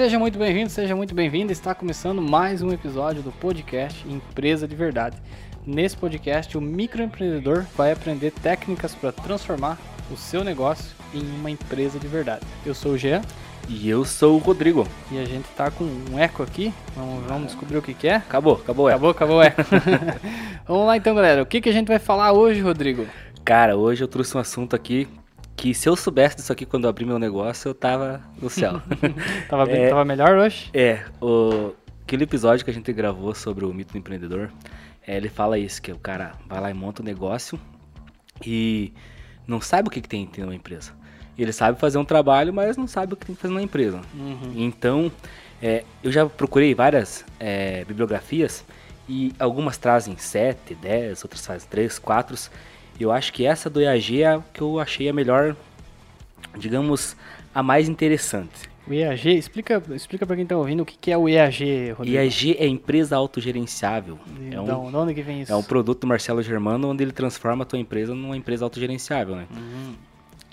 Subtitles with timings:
[0.00, 1.52] seja muito bem-vindo, seja muito bem-vinda.
[1.52, 5.18] Está começando mais um episódio do podcast Empresa de Verdade.
[5.66, 9.78] Nesse podcast, o microempreendedor vai aprender técnicas para transformar
[10.10, 12.40] o seu negócio em uma empresa de verdade.
[12.64, 13.20] Eu sou o Jean
[13.68, 14.88] E eu sou o Rodrigo.
[15.12, 16.72] e a gente tá com um eco aqui.
[16.96, 18.14] Vamos, vamos descobrir o que, que é.
[18.14, 18.88] Acabou, acabou.
[18.88, 18.92] é.
[18.92, 19.62] Acabou, acabou o eco.
[20.66, 21.42] vamos lá então, galera.
[21.42, 23.06] O que, que a gente vai falar hoje, Rodrigo?
[23.44, 25.06] Cara, hoje eu trouxe um assunto aqui
[25.60, 28.80] que se eu soubesse disso aqui quando eu abri meu negócio, eu tava no céu.
[29.46, 29.88] Tava, bem- É.
[29.90, 30.70] tava melhor hoje?
[30.72, 34.50] é, o, aquele episódio que a gente gravou sobre o mito do empreendedor,
[35.06, 37.60] é, ele fala isso, que o cara vai lá e monta um negócio
[38.42, 38.94] e
[39.46, 40.92] não sabe o que, que tem que ter numa empresa.
[41.38, 44.00] Ele sabe fazer um trabalho, mas não sabe o que tem que fazer na empresa.
[44.14, 44.54] Uhum.
[44.56, 45.12] Então,
[45.60, 48.64] é, eu já procurei várias é, bibliografias
[49.06, 52.50] e algumas trazem 7, 10, outras fazem 3, 4.
[53.00, 55.56] Eu acho que essa do EAG é a que eu achei a melhor,
[56.58, 57.16] digamos,
[57.54, 58.68] a mais interessante.
[58.86, 62.16] O EAG, explica, explica pra quem tá ouvindo o que, que é o EAG, Rodrigo.
[62.16, 64.18] EAG é empresa autogerenciável.
[64.50, 65.52] É da um, onde- de onde que vem isso?
[65.52, 69.36] é um produto do Marcelo Germano onde ele transforma a tua empresa numa empresa autogerenciável,
[69.36, 69.46] né?
[69.50, 69.94] Uhum.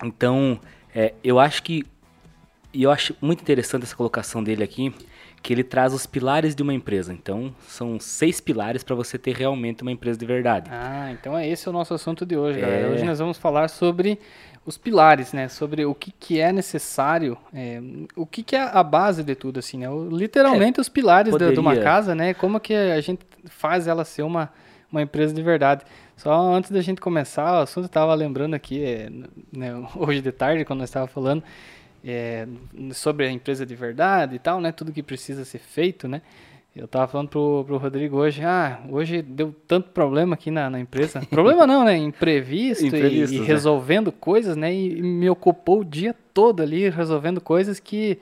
[0.03, 0.59] Então,
[0.93, 1.83] é, eu acho que.
[2.73, 4.93] E eu acho muito interessante essa colocação dele aqui,
[5.41, 7.13] que ele traz os pilares de uma empresa.
[7.13, 10.69] Então, são seis pilares para você ter realmente uma empresa de verdade.
[10.71, 12.87] Ah, então é esse o nosso assunto de hoje, galera.
[12.87, 12.89] É.
[12.89, 14.19] Hoje nós vamos falar sobre
[14.65, 15.47] os pilares, né?
[15.47, 17.79] Sobre o que, que é necessário, é,
[18.17, 19.89] o que, que é a base de tudo, assim, né?
[19.89, 22.33] O- Literalmente os pilares da- de uma poderia- casa, né?
[22.33, 24.51] Como que a gente faz ela ser uma,
[24.91, 25.85] uma empresa de verdade.
[26.17, 29.09] Só antes da gente começar, o assunto estava lembrando aqui, é,
[29.55, 31.41] né, hoje de tarde, quando nós estávamos falando
[32.07, 32.47] é,
[32.93, 34.71] sobre a empresa de verdade e tal, né?
[34.71, 36.21] Tudo que precisa ser feito, né?
[36.75, 40.79] Eu tava falando pro, pro Rodrigo hoje, ah, hoje deu tanto problema aqui na, na
[40.79, 41.21] empresa.
[41.29, 41.97] problema não, né?
[41.97, 43.45] Imprevisto, e- Imprevistos, e, né?
[43.47, 44.73] resolvendo coisas, né?
[44.73, 48.19] E, e me ocupou o dia todo ali resolvendo coisas que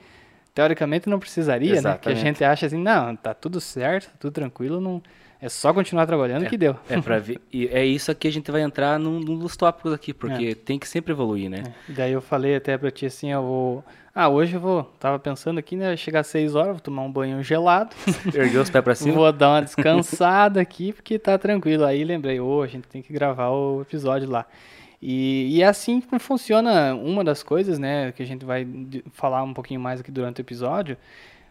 [0.54, 1.80] teoricamente não precisaria, né?
[1.80, 2.20] Que a Exatamente.
[2.20, 5.02] gente acha assim, não, tá tudo certo, tá tudo tranquilo, não
[5.40, 6.76] é só continuar trabalhando que deu.
[6.88, 7.40] É para ver.
[7.52, 10.46] E é isso aqui que a gente vai entrar num, num dos tópicos aqui, porque
[10.50, 10.54] É.
[10.54, 11.62] tem que sempre evoluir, né?
[11.88, 13.84] Daí eu falei até pra ti assim, eu vou.
[14.14, 14.84] Ah, hoje eu vou.
[14.98, 15.94] Tava pensando aqui, né?
[15.94, 17.94] Chegar às 6 horas, vou tomar um banho gelado.
[18.34, 19.12] Ergueu os pés para cima.
[19.14, 21.84] Vou dar uma descansada aqui, porque tá tranquilo.
[21.84, 24.46] Aí lembrei, ô, a gente tem que gravar o episódio lá.
[25.02, 28.66] E, e é assim que funciona uma das coisas, né, que a gente vai
[29.12, 30.96] falar um pouquinho mais aqui durante o episódio,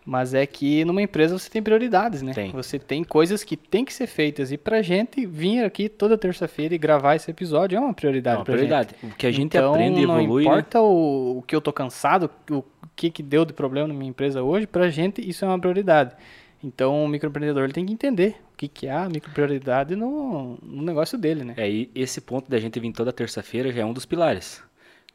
[0.06, 2.32] mas é que numa empresa você tem prioridades, né?
[2.34, 2.52] Tem.
[2.52, 4.52] Você tem coisas que tem que ser feitas.
[4.52, 8.38] E pra gente vir aqui toda terça-feira e gravar esse episódio é uma É prioridade
[8.38, 8.68] uma pra gente.
[8.68, 8.96] prioridade.
[9.04, 10.50] O que a gente Então, aprende e não evolui, né?
[10.52, 12.64] importa o, o que eu tô cansado, o
[12.96, 16.16] que que deu de problema na minha empresa hoje, pra gente isso é uma prioridade.
[16.64, 21.18] Então o microempreendedor tem que entender o que, que é a microprioridade no, no negócio
[21.18, 21.54] dele, né?
[21.58, 24.64] É, e esse ponto da gente vir toda terça-feira já é um dos pilares,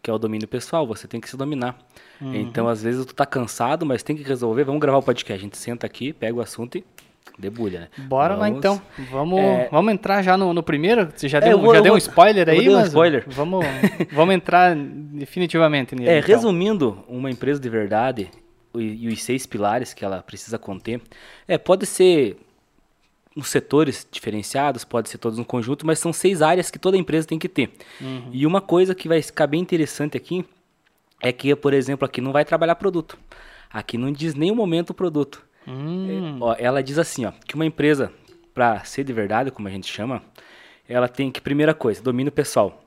[0.02, 1.78] que é o domínio pessoal, você tem que se dominar.
[2.20, 2.34] Uhum.
[2.34, 5.40] Então, às vezes, tu tá cansado, mas tem que resolver, vamos gravar o podcast.
[5.40, 6.84] A gente senta aqui, pega o assunto e
[7.38, 7.88] debulha, né?
[8.06, 8.82] Bora lá Vamos- então.
[9.10, 9.68] Vamos, É.
[9.70, 11.10] vamos entrar já no, no primeiro?
[11.14, 12.66] Você já É, deu, eu vou- já eu deu um vou- spoiler eu vou aí,
[12.68, 13.24] dar um mas spoiler.
[13.28, 13.64] Vamos,
[14.12, 16.08] vamos entrar definitivamente nele.
[16.10, 16.28] É, então.
[16.34, 18.30] resumindo, uma empresa de verdade
[18.74, 21.00] e, e os seis pilares que ela precisa conter,
[21.48, 22.36] é, pode ser
[23.40, 27.26] uns setores diferenciados, pode ser todos um conjunto, mas são seis áreas que toda empresa
[27.26, 27.70] tem que ter.
[28.00, 28.30] Uhum.
[28.32, 30.44] E uma coisa que vai ficar bem interessante aqui
[31.20, 33.18] é que, por exemplo, aqui não vai trabalhar produto.
[33.70, 35.42] Aqui não diz nenhum momento o produto.
[35.66, 38.12] Hum, Ó, ela diz assim, ó, que uma empresa,
[38.54, 40.22] para ser de verdade, como a gente chama,
[40.88, 42.82] ela tem que, primeira coisa, domínio pessoal.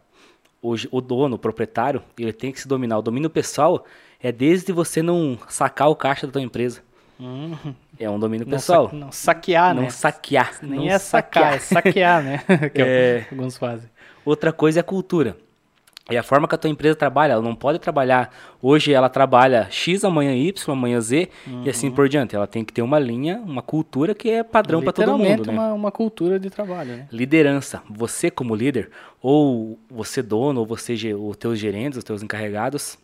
[0.62, 2.97] Hoje, o dono, o proprietário, ele tem que se dominar.
[2.97, 3.85] O domínio pessoal
[4.20, 6.81] é desde você não sacar o caixa da tua empresa.
[7.20, 7.74] hum.
[7.99, 8.89] É um domínio Não, pessoal.
[8.89, 9.89] sa- não saquear, não né?
[9.89, 10.53] saquear.
[10.61, 12.39] Nem não é sacar, é saquear, né?
[12.73, 13.25] que É.
[13.31, 13.89] alguns fazem.
[14.25, 15.37] Outra coisa é a cultura.
[16.09, 17.31] É a forma que a tua empresa trabalha.
[17.33, 18.29] Ela não pode trabalhar.
[18.61, 21.29] Hoje ela trabalha X, amanhã Y, amanhã Z
[21.63, 21.93] e assim Uhum.
[21.95, 22.35] por diante.
[22.35, 25.45] Ela tem que ter uma linha, uma cultura que é padrão para todo mundo.
[25.45, 25.53] Né?
[25.53, 27.07] uma, uma cultura de trabalho, né?
[27.09, 27.81] Liderança.
[27.89, 28.89] Você como líder,
[29.21, 32.97] ou você dono, ou você, os teus gerentes, os teus encarregados,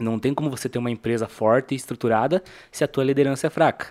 [0.00, 3.50] não tem como você ter uma empresa forte e estruturada se a tua liderança é
[3.50, 3.88] fraca.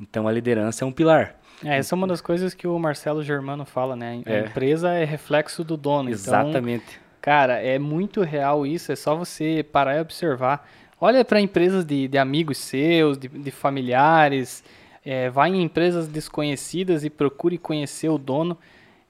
[0.00, 1.36] Então a liderança é um pilar.
[1.64, 4.22] É, essa é uma das coisas que o Marcelo Germano fala, né?
[4.26, 4.40] A É.
[4.46, 6.08] empresa é reflexo do dono.
[6.08, 7.00] Então, Exatamente.
[7.20, 8.92] cara, é muito real isso.
[8.92, 10.68] É só você parar e observar.
[11.00, 14.62] Olha para empresas de, de amigos seus, de, de familiares.
[15.04, 18.56] é, vai em empresas desconhecidas e procure conhecer o dono.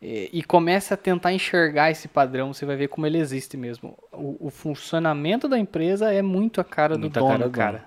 [0.01, 2.53] É, e comece a tentar enxergar esse padrão.
[2.53, 3.97] Você vai ver como ele existe mesmo.
[4.13, 7.51] O, o funcionamento da empresa é muito a cara do Muito a dono, cara do
[7.51, 7.85] cara.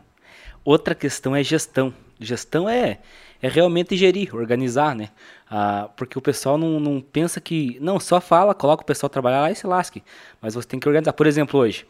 [0.64, 1.94] Outra questão é gestão.
[2.20, 3.00] Gestão é,
[3.42, 5.10] é realmente gerir, organizar, né?
[5.50, 7.78] Ah, porque o pessoal não, não pensa que.
[7.82, 10.04] Não, só fala, coloca o pessoal trabalhar lá e se lasque.
[10.42, 11.14] Mas você tem que organizar.
[11.14, 11.86] Por exemplo, hoje.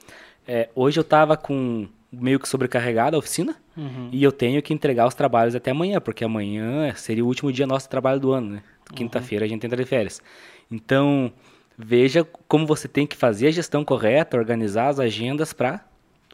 [0.48, 4.10] é, hoje eu tava com meio que sobrecarregado a oficina Uhum.
[4.12, 7.66] e eu tenho que entregar os trabalhos até amanhã, porque amanhã seria o último dia
[7.66, 8.64] nosso de trabalho do ano, né?
[8.94, 10.22] Quinta-feira a gente entra de férias.
[10.70, 11.32] Então,
[11.78, 15.86] veja como você tem que fazer a gestão correta, organizar as agendas para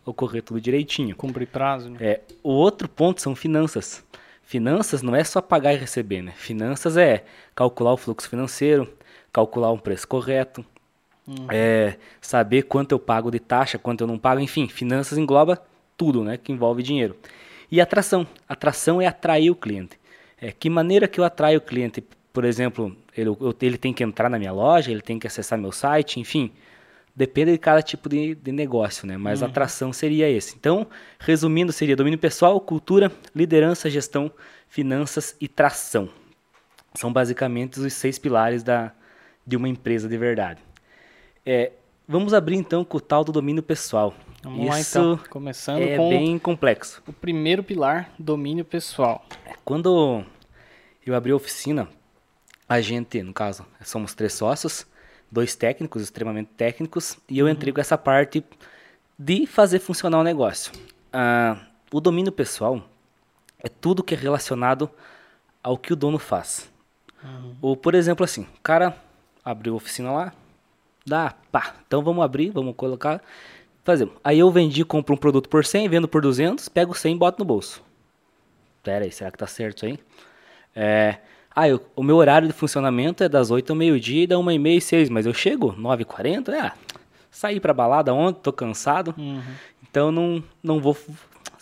[0.05, 1.15] ocorrer tudo direitinho.
[1.15, 1.97] Cumprir prazo, né?
[1.99, 4.05] É, o outro ponto são finanças.
[4.43, 6.31] Finanças não é só pagar e receber, né?
[6.35, 8.87] Finanças é calcular o fluxo financeiro,
[9.31, 10.65] calcular um preço correto,
[11.49, 15.61] é, saber quanto eu pago de taxa, quanto eu não pago, enfim, finanças engloba
[15.97, 16.37] tudo, né?
[16.37, 17.17] Que envolve dinheiro.
[17.69, 18.25] E atração.
[18.47, 19.99] Atração é atrair o cliente.
[20.39, 22.03] É, que maneira que eu atraio o cliente?
[22.37, 25.57] Por exemplo, ele, eu- ele tem que entrar na minha loja, ele tem que acessar
[25.57, 26.51] meu site, enfim.
[27.15, 29.17] Depende de cada tipo de, de negócio, né?
[29.17, 30.55] Mas a atração seria esse.
[30.55, 30.85] Então,
[31.19, 34.31] resumindo, seria domínio pessoal, cultura, liderança, gestão,
[34.69, 36.09] finanças e tração.
[36.93, 38.91] São basicamente os seis pilares da,
[39.43, 40.61] de uma empresa de verdade.
[41.43, 41.71] É,
[42.07, 44.13] vamos abrir então com o tal do domínio pessoal.
[44.43, 45.19] Vamos lá Isso então.
[45.31, 47.01] Começando é com bem complexo.
[47.07, 49.25] o primeiro pilar, domínio pessoal.
[49.65, 50.23] Quando
[51.03, 51.87] eu abri a oficina,
[52.67, 54.85] a gente, no caso, somos três sócios,
[55.31, 58.43] dois técnicos, extremamente técnicos, e eu entrei com essa parte
[59.17, 60.71] de fazer funcionar o negócio.
[61.11, 61.57] Ah,
[61.91, 62.83] o domínio pessoal
[63.59, 64.89] é tudo que é relacionado
[65.63, 66.69] ao que o dono faz.
[67.61, 68.95] Ou, por exemplo, assim, o cara
[69.43, 70.33] abriu a oficina lá,
[71.05, 73.21] dá, pá, então vamos abrir, vamos colocar,
[73.83, 74.09] fazer.
[74.23, 77.39] Aí eu vendi, compro um produto por 100, vendo por 200, pego 100 e boto
[77.39, 77.81] no bolso.
[78.83, 79.99] Pera aí, será que tá certo isso aí?
[80.75, 81.17] É,
[81.59, 84.51] ah, eu- o meu horário de funcionamento é das 8 ao meio-dia e da 1
[84.51, 86.73] e meia e 6, mas eu chego 9h40, ah,
[87.31, 89.15] saí pra balada ontem, tô cansado,
[89.81, 90.95] então não, não vou...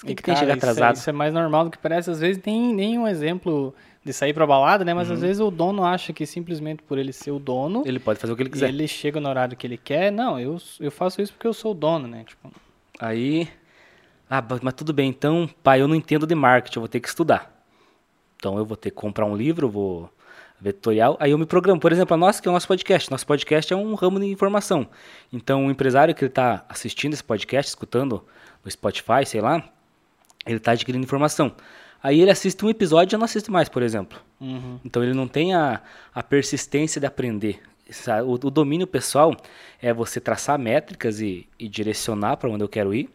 [0.04, 0.96] O que, E, que tem chegar isso é- atrasado?
[0.98, 2.12] Isso é, mais normal do que parece.
[2.12, 4.94] Às vezes tem nenhum exemplo de sair pra balada, né?
[4.94, 5.14] Mas Uhum.
[5.16, 8.34] às vezes o dono acha que simplesmente por ele ser o dono, Ele pode fazer
[8.34, 8.70] o que ele e quiser.
[8.70, 10.12] ele chega no horário que ele quer.
[10.12, 12.24] Não, eu, eu faço isso porque eu sou o dono, né?
[12.28, 12.52] Tipo,
[13.00, 13.48] Aí,
[14.30, 17.08] ah, mas tudo bem, então, pai, eu não entendo de marketing, eu vou ter que
[17.08, 17.55] estudar.
[18.38, 20.10] Então eu vou ter que comprar um livro, vou
[20.60, 21.80] ver tutorial, aí eu me programo.
[21.80, 23.12] Por exemplo, a nossa, que é o nosso podcast.
[23.12, 24.88] Nosso podcast é um ramo de informação.
[25.32, 28.24] Então o empresário que está assistindo esse podcast, escutando
[28.64, 29.64] no Spotify, sei lá,
[30.46, 31.54] ele está adquirindo informação.
[32.02, 34.20] Aí ele assiste um episódio e não assiste mais, por exemplo.
[34.40, 34.80] uhum.
[34.86, 35.82] Então ele não tem a,
[36.14, 37.62] a persistência de aprender.
[38.26, 39.36] O, o domínio pessoal
[39.82, 43.10] é você traçar métricas e, e direcionar para onde eu quero ir.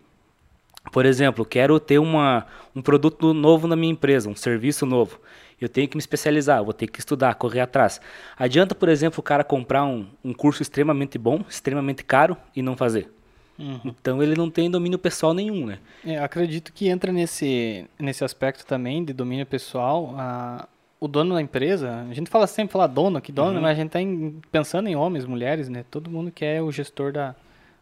[0.93, 5.21] Por exemplo, quero ter uma, um produto novo na minha empresa, um serviço novo.
[5.61, 8.01] Eu tenho que me especializar, vou ter que estudar, correr atrás.
[8.37, 12.77] Adianta, por exemplo, o cara comprar um, um curso extremamente bom, extremamente caro e não
[12.77, 13.13] fazer.
[13.59, 13.79] Uhum.
[13.85, 15.79] Então ele não tem domínio pessoal nenhum, né?
[16.05, 20.15] É, acredito que entra nesse, nesse aspecto também de domínio pessoal.
[20.17, 20.67] A,
[20.99, 23.61] o dono da empresa, a gente fala sempre falar dono aqui, dono, Uhum.
[23.63, 25.85] mas a gente está pensando em homens, mulheres, né?
[25.91, 27.35] Todo mundo que é o gestor da,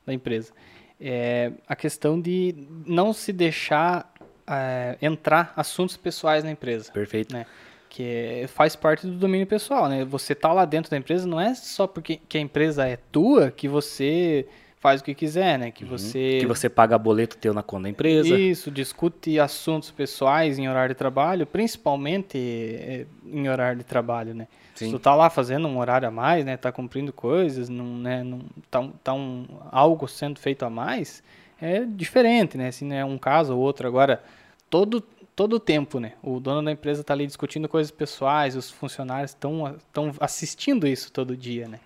[0.04, 0.52] da empresa.
[1.00, 2.54] É a questão de
[2.86, 4.12] não se deixar
[4.46, 7.32] é, entrar assuntos pessoais na empresa Perfeito.
[7.32, 7.46] né?
[7.88, 10.04] Que faz parte do domínio pessoal, né?
[10.04, 13.50] Você tá lá dentro da empresa, não é só porque que a empresa é tua
[13.50, 14.46] que você
[14.80, 15.70] faz o que quiser, né?
[15.70, 16.40] Que você Uhum.
[16.40, 18.36] Que você paga boleto teu na conta da empresa.
[18.38, 24.46] isso, discute assuntos pessoais em horário de trabalho, principalmente eh, em horário de trabalho, né?
[24.74, 24.86] Sim.
[24.86, 26.56] Se tu tá lá fazendo um horário a mais, né?
[26.56, 28.22] Tá cumprindo coisas, não, né?
[28.22, 28.40] Não,
[28.70, 31.22] tá, tá um, algo sendo feito a mais,
[31.60, 32.70] é diferente, né?
[32.70, 33.86] Se não é um caso ou outro.
[33.88, 34.22] Agora,
[34.70, 35.02] todo
[35.34, 36.14] todo o tempo, né?
[36.20, 41.12] O dono da empresa tá ali discutindo coisas pessoais, os funcionários estão estão assistindo isso
[41.12, 41.78] todo dia, né?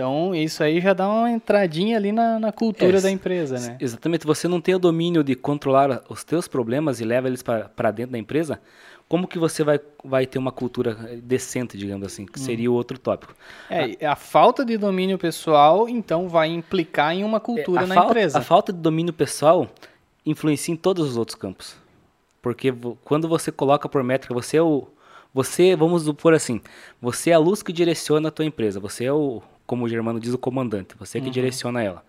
[0.00, 3.76] Então, isso aí já dá uma entradinha ali na, na cultura É, da empresa, né?
[3.78, 7.90] Exatamente, você não tem o domínio de controlar os teus problemas e leva eles para
[7.90, 8.58] dentro da empresa,
[9.06, 12.74] como que você vai, vai ter uma cultura eh, decente, digamos assim, que seria o
[12.74, 13.34] outro tópico.
[13.68, 17.86] É, e a falta de domínio pessoal, então, vai implicar em uma cultura É, a
[17.88, 18.38] na falta, empresa.
[18.38, 19.68] A falta de domínio pessoal
[20.24, 21.76] influencia em todos os outros campos.
[22.40, 22.72] Porque
[23.04, 24.86] quando você coloca por métrica, você é o.
[25.34, 26.60] Você, vamos supor assim,
[27.00, 28.80] você é a luz que direciona a tua empresa.
[28.80, 30.96] Você é o, como o Germano diz, o comandante.
[30.98, 32.02] Você é que direciona ela.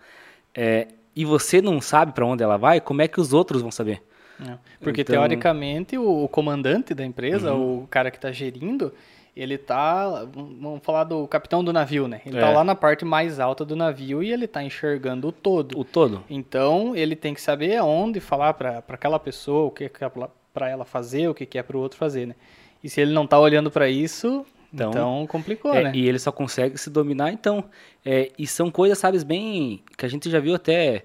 [0.52, 3.70] É, e você não sabe para onde ela vai, como é que os outros vão
[3.70, 4.02] saber?
[4.36, 4.58] né?
[4.80, 5.20] Porque, Então- Uhum.
[5.28, 8.92] teoricamente, o, comandante da empresa, o cara que está gerindo,
[9.36, 12.20] ele tá, vamos falar do capitão do navio, né?
[12.26, 12.52] Ele tá É.
[12.52, 15.78] lá na parte mais alta do navio e ele tá enxergando o todo.
[15.78, 16.24] O todo.
[16.28, 19.90] Então, ele tem que saber aonde falar para aquela pessoa, o que é
[20.52, 22.34] para ela fazer, o que que é para o outro fazer, né?
[22.82, 25.92] E se ele não tá olhando para isso, Então, então, complicou, É, né?
[25.94, 27.64] E ele só consegue se dominar, então.
[28.04, 29.82] é, e são coisas, sabes, bem.
[29.96, 31.04] que a gente já viu até.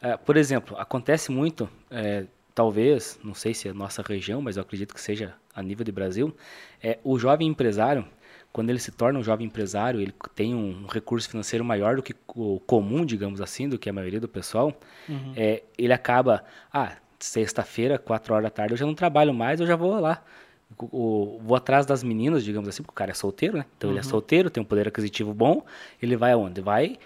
[0.00, 4.62] é, por exemplo, acontece muito, é, talvez, não sei se é nossa região, mas eu
[4.62, 6.34] acredito que seja a nível de Brasil,
[6.82, 8.04] é o jovem empresário,
[8.52, 12.14] quando ele se torna um jovem empresário, ele tem um recurso financeiro maior do que
[12.28, 14.72] o comum, digamos assim, do que a maioria do pessoal,
[15.36, 16.44] é, ele acaba.
[16.72, 20.22] Ah, sexta-feira, quatro horas da tarde, eu já não trabalho mais, eu já vou lá.
[20.76, 23.64] O, vou atrás das meninas, digamos assim, porque o cara é solteiro, né?
[23.76, 23.94] Então uhum.
[23.96, 25.64] ele é solteiro, tem um poder aquisitivo bom,
[26.00, 26.60] ele vai aonde?
[26.60, 26.98] Vai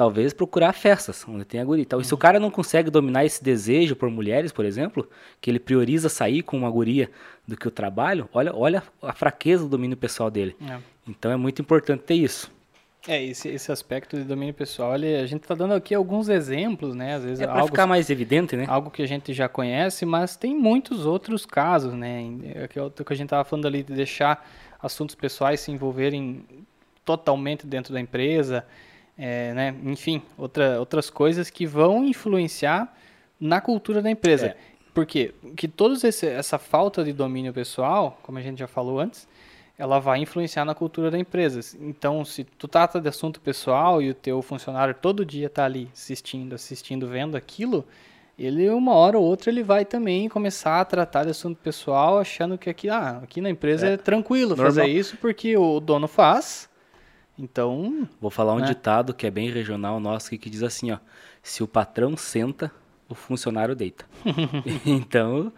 [0.00, 1.82] talvez procurar festas onde tem a guria.
[1.82, 2.04] Então, uhum.
[2.04, 5.06] se o cara não consegue dominar esse desejo por mulheres, por exemplo,
[5.42, 7.10] que ele prioriza sair com uma guria
[7.46, 10.56] do que o trabalho, olha, olha a fraqueza do domínio pessoal dele.
[10.66, 10.78] É.
[11.06, 12.50] Então é muito importante ter isso.
[13.08, 16.94] É, esse, esse aspecto de domínio pessoal, ele, a gente está dando aqui alguns exemplos,
[16.94, 17.14] né?
[17.14, 18.66] Às vezes é para ficar mais evidente, né?
[18.68, 22.22] Algo que a gente já conhece, mas tem muitos outros casos, né?
[22.54, 24.46] É que, é que a gente estava falando ali de deixar
[24.82, 26.44] assuntos pessoais se envolverem
[27.04, 28.66] totalmente dentro da empresa,
[29.16, 29.74] é, né?
[29.84, 32.94] Enfim, outra, outras coisas que vão influenciar
[33.40, 34.48] na cultura da empresa.
[34.48, 34.56] É.
[34.92, 39.26] Porque que toda essa falta de domínio pessoal, como a gente já falou antes,
[39.80, 41.74] ela vai influenciar na cultura da empresa.
[41.80, 45.88] Então, se tu trata de assunto pessoal e o teu funcionário todo dia está ali
[45.90, 47.86] assistindo, assistindo, vendo aquilo,
[48.38, 52.58] ele uma hora ou outra ele vai também começar a tratar de assunto pessoal, achando
[52.58, 54.66] que aqui, ah, aqui na empresa é, é tranquilo normal.
[54.66, 56.68] fazer isso porque o dono faz.
[57.38, 58.66] Então, vou falar um né?
[58.66, 60.98] ditado que é bem regional nosso que, que diz assim, ó:
[61.42, 62.70] se o patrão senta,
[63.08, 64.04] o funcionário deita.
[64.84, 65.50] então,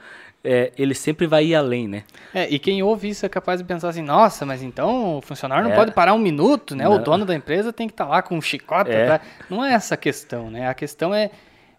[0.44, 2.04] é, ele sempre vai ir além, né?
[2.34, 5.64] É, e quem ouve isso é capaz de pensar assim, nossa, mas então o funcionário
[5.64, 5.76] não é.
[5.76, 6.84] pode parar um minuto, né?
[6.84, 6.94] Não.
[6.94, 8.90] O dono da empresa tem que estar tá lá com um chicote.
[8.90, 9.06] É.
[9.06, 9.20] Pra...
[9.48, 10.68] Não é essa a questão, né?
[10.68, 11.30] A questão é,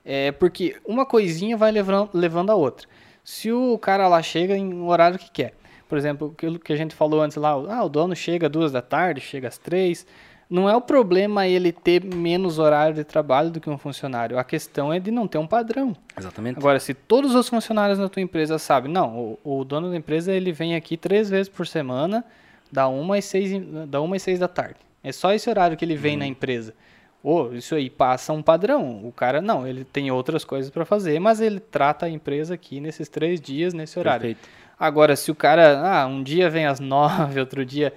[0.05, 2.88] é porque uma coisinha vai levando, levando a outra.
[3.24, 5.53] Se o cara lá chega em um horário que quer,
[5.88, 8.72] por exemplo, aquilo que a gente falou antes lá, ah, o dono chega às duas
[8.72, 10.08] da tarde, chega às três,
[10.53, 14.38] não é o problema ele ter menos horário de trabalho do que um funcionário.
[14.38, 15.95] A questão é de não ter um padrão.
[16.15, 16.60] Exatamente.
[16.60, 20.31] Agora, se todos os funcionários na tua empresa sabem, não, o, o dono da empresa
[20.31, 22.24] ele vem aqui três vezes por semana,
[22.72, 23.51] da uma às seis,
[23.88, 24.75] da uma às seis da tarde.
[25.03, 26.19] É só esse horário que ele vem hum.
[26.19, 26.75] na empresa.
[27.24, 29.07] Ou oh, isso aí passa um padrão.
[29.07, 32.79] O cara não, ele tem outras coisas para fazer, mas ele trata a empresa aqui
[32.79, 34.22] nesses três dias nesse horário.
[34.22, 34.48] Perfeito.
[34.79, 37.91] Agora, se o cara, ah, um dia vem às nove, outro dia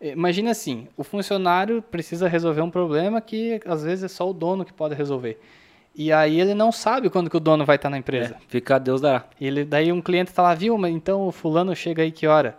[0.00, 4.64] Imagina assim, o funcionário precisa resolver um problema que às vezes é só o dono
[4.64, 5.40] que pode resolver.
[5.94, 8.36] E aí ele não sabe quando que o dono vai estar na empresa.
[8.36, 9.24] É, fica a Deus dará.
[9.40, 12.26] E ele, daí um cliente está lá, viu, mas então o fulano chega aí que
[12.26, 12.56] hora?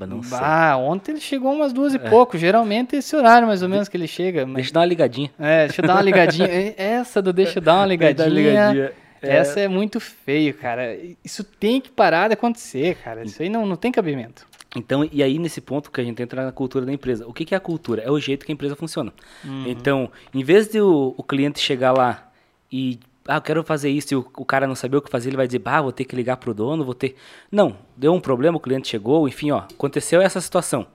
[0.00, 2.00] Não ah, ontem ele chegou umas duas e é.
[2.00, 2.36] pouco.
[2.36, 4.44] Geralmente esse horário mais ou menos que ele chega.
[4.44, 4.56] Mas...
[4.56, 5.30] Deixa eu dar uma ligadinha.
[5.38, 6.48] É, deixa eu dar uma ligadinha.
[6.76, 8.28] essa do deixa eu dar uma ligadinha.
[8.28, 8.92] ligadinha.
[9.22, 9.36] É...
[9.36, 10.98] Essa é muito feio, cara.
[11.24, 13.22] Isso tem que parar de acontecer, cara.
[13.24, 14.46] Isso aí não, não tem cabimento.
[14.74, 17.26] Então, e aí nesse ponto que a gente entra na cultura da empresa.
[17.26, 18.02] O que, que é a cultura?
[18.02, 19.12] É o jeito que a empresa funciona.
[19.44, 19.68] Uhum.
[19.68, 22.30] Então, em vez de o, o, cliente chegar lá
[22.70, 25.30] e, ah, eu quero fazer isso e o, o, cara não saber o que fazer,
[25.30, 27.14] ele vai dizer, ah, vou ter que ligar pro dono, vou ter...
[27.50, 30.86] Não, deu um problema, o cliente chegou, enfim, ó, aconteceu essa situação.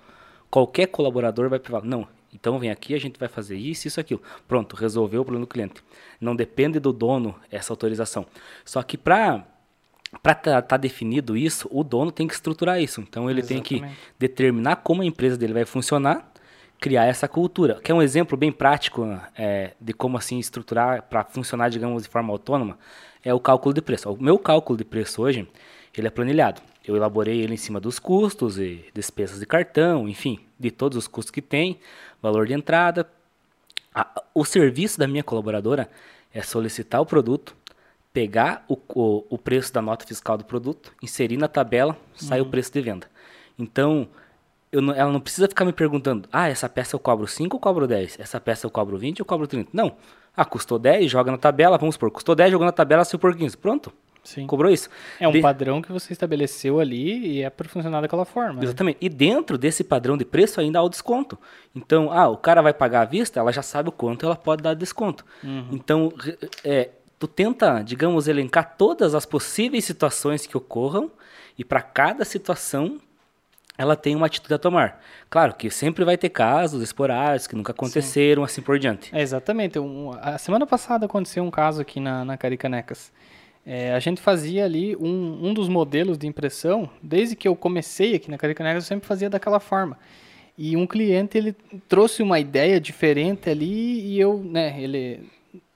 [0.49, 4.21] Qualquer colaborador vai falar, não, então vem aqui, a gente vai fazer isso, isso, aquilo.
[4.47, 5.81] Pronto, resolveu o problema do cliente.
[6.19, 8.25] Não depende do dono essa autorização.
[8.65, 9.45] Só que para
[10.23, 13.01] para estar tá, tá definido isso, o dono tem que estruturar isso.
[13.01, 13.79] Então ele Exatamente.
[13.79, 16.31] tem que determinar como a empresa dele vai funcionar,
[16.79, 17.79] criar essa cultura.
[17.83, 22.09] Que é um exemplo bem prático é, de como assim estruturar para funcionar, digamos, de
[22.09, 22.77] forma autônoma,
[23.23, 24.11] é o cálculo de preço.
[24.11, 25.47] O meu cálculo de preço hoje,
[25.95, 26.61] ele é planilhado.
[26.85, 31.07] Eu elaborei ele em cima dos custos e despesas de cartão, enfim, de todos os
[31.07, 31.79] custos que tem,
[32.21, 33.07] valor de entrada.
[34.33, 35.89] o serviço da minha colaboradora
[36.33, 37.55] é solicitar o produto,
[38.13, 42.47] pegar o, o, o, preço da nota fiscal do produto, inserir na tabela, sai uhum.
[42.47, 43.07] o preço de venda.
[43.57, 44.07] Então,
[44.71, 47.87] não, ela não precisa ficar me perguntando, ah, essa peça eu cobro 5 ou cobro
[47.87, 48.19] 10?
[48.19, 49.69] Essa peça eu cobro 20 ou cobro 30?
[49.73, 49.95] Não.
[50.35, 53.35] Ah, custou 10, joga na tabela, vamos supor, custou 10, jogou na tabela, saiu por
[53.35, 53.57] 15.
[53.57, 53.91] Pronto.
[54.23, 54.45] Sim.
[54.45, 54.89] Cobrou isso.
[55.19, 55.41] É um de...
[55.41, 58.55] padrão que você estabeleceu ali e é para funcionar daquela forma.
[58.55, 58.63] Né?
[58.63, 58.95] Exatamente.
[58.95, 58.99] Né?
[59.01, 61.37] E dentro desse padrão de preço ainda há o desconto.
[61.75, 64.61] Então, ah, o cara vai pagar à vista, ela já sabe o quanto ela pode
[64.61, 65.25] dar desconto.
[65.43, 65.69] Uhum.
[65.71, 66.13] Então,
[66.63, 71.11] é, tu tenta, digamos, elencar todas as possíveis situações que ocorram
[71.57, 72.97] e para cada situação
[73.77, 75.01] ela tem uma atitude a tomar.
[75.29, 78.45] Claro que sempre vai ter casos esporádicos que nunca aconteceram, Sim.
[78.45, 79.09] assim por diante.
[79.15, 79.79] É, exatamente.
[79.79, 83.11] Um, a semana passada aconteceu um caso aqui na, na Caricanecas.
[83.65, 88.15] É, a gente fazia ali um, um dos modelos de impressão, desde que eu comecei
[88.15, 89.97] aqui na Caricanecas, eu sempre fazia daquela forma.
[90.57, 91.55] E um cliente, ele
[91.87, 95.29] trouxe uma ideia diferente ali e eu, né, ele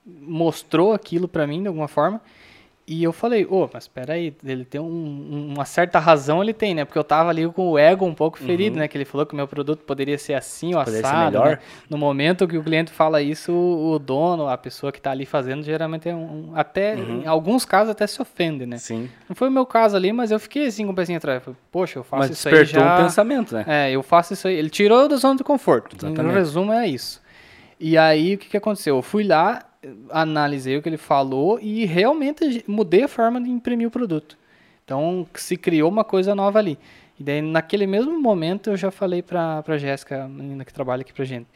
[0.05, 2.21] mostrou aquilo para mim de alguma forma.
[2.85, 6.51] E eu falei, ô, oh, mas espera aí, ele tem um, uma certa razão, ele
[6.51, 6.83] tem, né?
[6.83, 8.81] Porque eu tava ali com o ego um pouco ferido, uhum.
[8.81, 8.89] né?
[8.89, 11.59] Que ele falou que o meu produto poderia ser assim ou assado, né?
[11.89, 15.63] No momento que o cliente fala isso, o dono, a pessoa que tá ali fazendo,
[15.63, 16.51] geralmente é um...
[16.55, 17.21] Até, uhum.
[17.21, 18.77] em alguns casos, até se ofende, né?
[18.77, 19.09] Sim.
[19.29, 21.41] Não foi o meu caso ali, mas eu fiquei assim com o pezinho atrás.
[21.41, 22.95] Falei, Poxa, eu faço mas isso aí já...
[22.95, 23.63] um pensamento, né?
[23.65, 24.55] É, eu faço isso aí.
[24.55, 25.95] Ele tirou da zona de conforto.
[25.95, 26.21] Exatamente.
[26.21, 27.21] No resumo, é isso.
[27.79, 28.97] E aí, o que que aconteceu?
[28.97, 29.61] Eu fui lá
[30.09, 34.37] analisei o que ele falou e realmente mudei a forma de imprimir o produto.
[34.83, 36.77] Então, se criou uma coisa nova ali.
[37.19, 41.01] E daí, naquele mesmo momento, eu já falei para a Jéssica, a menina que trabalha
[41.01, 41.47] aqui pra gente.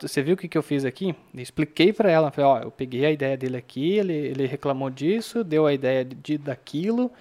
[0.00, 1.14] Você viu o que, que eu fiz aqui?
[1.34, 2.30] Eu expliquei para ela.
[2.30, 6.02] Falei, ó, eu peguei a ideia dele aqui, ele, ele reclamou disso, deu a ideia
[6.04, 7.12] de, daquilo,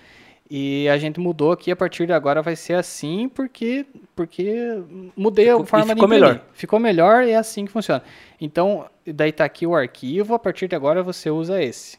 [0.50, 3.86] e a gente mudou aqui, a partir de agora vai ser assim, porque,
[4.16, 4.82] porque
[5.16, 6.22] mudei ficou, a forma ficou de imprimir.
[6.22, 6.46] melhor.
[6.54, 8.04] Ficou melhor e é assim que funciona.
[8.40, 11.98] Então, daí tá aqui o arquivo, a partir de agora você usa esse.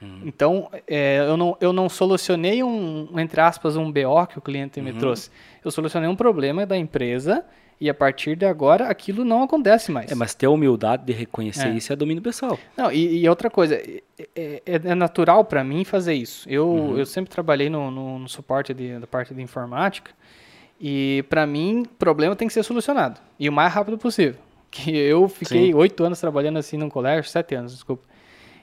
[0.00, 0.22] Uhum.
[0.24, 4.80] Então, é, eu, não, eu não solucionei um, entre aspas, um BO que o cliente
[4.80, 4.98] me uhum.
[4.98, 5.30] trouxe.
[5.64, 7.44] Eu solucionei um problema da empresa
[7.80, 10.12] e a partir de agora aquilo não acontece mais.
[10.12, 11.70] É, mas ter a humildade de reconhecer é.
[11.70, 12.58] isso é domínio pessoal.
[12.76, 14.02] Não, e, e outra coisa, é,
[14.36, 16.48] é, é natural para mim fazer isso.
[16.48, 16.98] Eu, uhum.
[16.98, 20.10] eu sempre trabalhei no, no, no suporte de, da parte de informática
[20.78, 24.40] e para mim, problema tem que ser solucionado e o mais rápido possível.
[24.72, 28.04] Que eu fiquei oito anos trabalhando assim num colégio, sete anos, desculpa.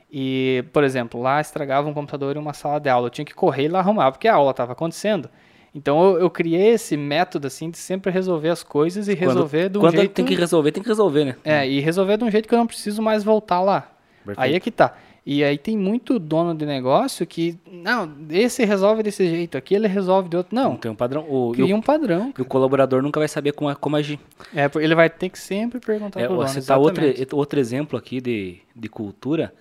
[0.09, 3.07] E, por exemplo, lá estragava um computador em uma sala de aula.
[3.07, 5.29] Eu tinha que correr e lá arrumar, porque a aula estava acontecendo.
[5.73, 9.69] Então eu, eu, criei esse método assim de sempre resolver as coisas e quando, resolver
[9.69, 10.09] de um quando jeito.
[10.09, 11.35] Quando tem que resolver, tem que resolver, né?
[11.43, 13.91] É, e resolver de um jeito que eu não preciso mais voltar lá.
[14.25, 14.39] Perfeito.
[14.39, 14.95] Aí é que tá.
[15.29, 19.85] E aí tem muito dono de negócio que, não, esse resolve desse jeito, aqui ele
[19.85, 20.55] resolve de outro.
[20.55, 20.69] Não.
[20.69, 21.25] Não tem um padrão.
[21.27, 22.33] O, cria um padrão.
[22.37, 24.17] E o colaborador nunca vai saber como, como agir.
[24.55, 26.47] É, ele vai ter que sempre perguntar é, pro dono.
[26.47, 29.53] Você tá outro, outro exemplo aqui de, de cultura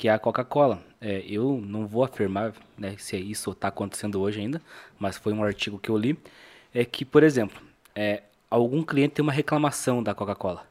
[0.00, 0.80] que é a Coca-Cola.
[0.98, 4.58] É, eu não vou afirmar né, se é isso está acontecendo hoje ainda,
[4.98, 6.18] mas foi um artigo que eu li,
[6.72, 7.60] é que, por exemplo,
[7.94, 10.64] é, algum cliente tem uma reclamação da Coca-Cola.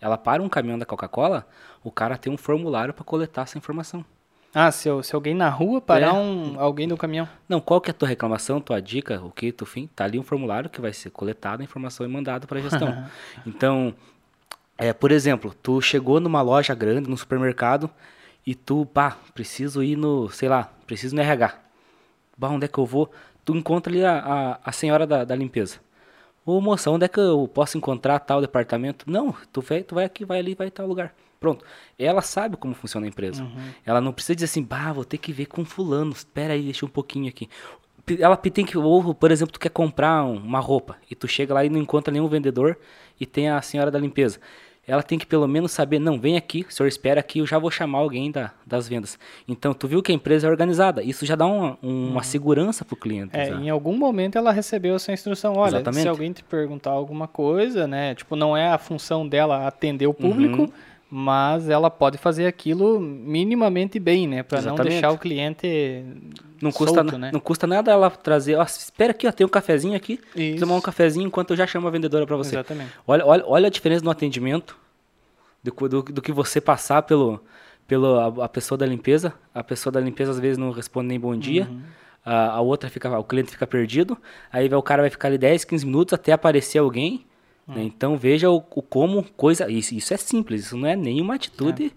[0.00, 1.46] Ela para um caminhão da Coca-Cola,
[1.84, 4.04] o cara tem um formulário para coletar essa informação.
[4.52, 6.12] Ah, se, se alguém na rua parar é.
[6.12, 7.28] um, alguém do caminhão.
[7.48, 9.88] Não, qual que é a tua reclamação, tua dica, o que tu fim?
[9.94, 13.04] Tá ali um formulário que vai ser coletado a informação e mandado para a gestão.
[13.46, 13.94] então,
[14.76, 17.88] é, por exemplo, tu chegou numa loja grande, no supermercado,
[18.46, 21.58] e tu, pá, preciso ir no, sei lá, preciso no RH.
[22.36, 23.10] Bah, onde é que eu vou?
[23.44, 25.80] Tu encontra ali a, a, a senhora da, da limpeza.
[26.44, 29.08] Ô moça, onde é que eu posso encontrar tal departamento?
[29.08, 31.14] Não, tu vai, tu vai aqui, vai ali, vai tal lugar.
[31.38, 31.64] Pronto.
[31.98, 33.44] Ela sabe como funciona a empresa.
[33.44, 33.70] Uhum.
[33.84, 36.12] Ela não precisa dizer assim, bah, vou ter que ver com fulano.
[36.12, 37.48] Espera aí, deixa um pouquinho aqui.
[38.18, 41.64] Ela tem que, ou, por exemplo, tu quer comprar uma roupa e tu chega lá
[41.64, 42.76] e não encontra nenhum vendedor
[43.20, 44.40] e tem a senhora da limpeza
[44.86, 47.58] ela tem que pelo menos saber, não, vem aqui, o senhor espera aqui, eu já
[47.58, 49.18] vou chamar alguém da, das vendas.
[49.46, 52.22] Então, tu viu que a empresa é organizada, isso já dá uma, uma uhum.
[52.22, 53.36] segurança para o cliente.
[53.36, 56.02] É, em algum momento ela recebeu essa instrução, olha, Exatamente.
[56.02, 60.14] se alguém te perguntar alguma coisa, né, tipo, não é a função dela atender o
[60.14, 60.72] público, uhum.
[61.14, 66.02] Mas ela pode fazer aquilo minimamente bem, né, para não deixar o cliente
[66.58, 67.30] não custa, solto, né?
[67.30, 70.60] não custa nada ela trazer, ó, espera aqui, ó, tem um cafezinho aqui, Isso.
[70.60, 72.54] tomar um cafezinho enquanto eu já chamo a vendedora para você.
[72.54, 72.92] Exatamente.
[73.06, 74.74] Olha, olha, olha a diferença no atendimento
[75.62, 77.44] do, do, do que você passar pelo,
[77.86, 79.34] pelo a, a, pessoa da limpeza.
[79.54, 81.68] A pessoa da limpeza às vezes não responde nem bom dia.
[81.70, 81.82] Uhum.
[82.24, 84.16] A, a, outra fica, o cliente fica perdido.
[84.50, 87.26] Aí o cara vai ficar ali 10, 15 minutos até aparecer alguém.
[87.66, 87.74] Uhum.
[87.74, 87.82] Né?
[87.84, 89.70] Então veja o, o, como coisa.
[89.70, 91.92] Isso, isso é simples, isso não é nenhuma atitude.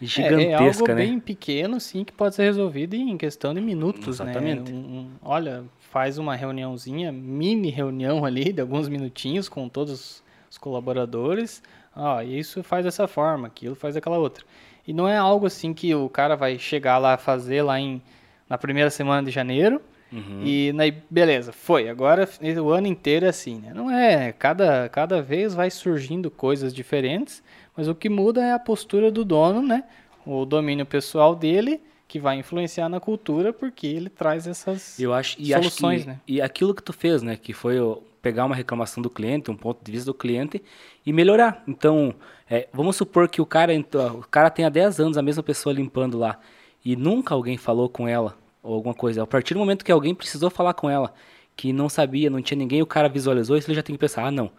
[0.00, 0.94] É gigantesca, é, é algo né?
[0.94, 4.30] bem pequeno, sim, que pode ser resolvido em questão de minutos, né?
[4.30, 4.72] Exatamente.
[4.72, 4.78] né?
[4.78, 10.58] Um, um, olha, faz uma reuniãozinha, mini reunião ali, de alguns minutinhos com todos os
[10.58, 11.62] colaboradores.
[11.94, 14.44] Ah, isso faz dessa forma, aquilo faz daquela outra.
[14.86, 18.02] E não é algo assim que o cara vai chegar lá fazer lá em
[18.48, 19.80] na primeira semana de janeiro.
[20.12, 20.42] Uhum.
[20.44, 21.88] E na, beleza, foi.
[21.88, 22.28] Agora
[22.62, 23.72] o ano inteiro é assim, né?
[23.74, 24.32] Não é.
[24.32, 27.42] Cada, cada vez vai surgindo coisas diferentes
[27.76, 29.84] mas o que muda é a postura do dono, né?
[30.24, 35.36] O domínio pessoal dele, que vai influenciar na cultura, porque ele traz essas Eu acho,
[35.38, 36.20] e soluções, acho que, né?
[36.26, 37.36] E aquilo que tu fez, né?
[37.36, 37.76] Que foi
[38.22, 40.62] pegar uma reclamação do cliente, um ponto de vista do cliente
[41.04, 41.62] e melhorar.
[41.68, 42.14] Então,
[42.48, 46.18] é, vamos supor que o cara, o cara tenha 10 anos, a mesma pessoa limpando
[46.18, 46.40] lá,
[46.84, 49.22] e nunca alguém falou com ela, ou alguma coisa.
[49.22, 51.14] A partir do momento que alguém precisou falar com ela,
[51.56, 54.26] que não sabia, não tinha ninguém, o cara visualizou isso, ele já tem que pensar,
[54.26, 54.50] ah, não,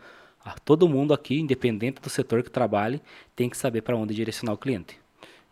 [0.63, 3.01] todo mundo aqui, independente do setor que trabalhe,
[3.35, 4.97] tem que saber para onde direcionar o cliente.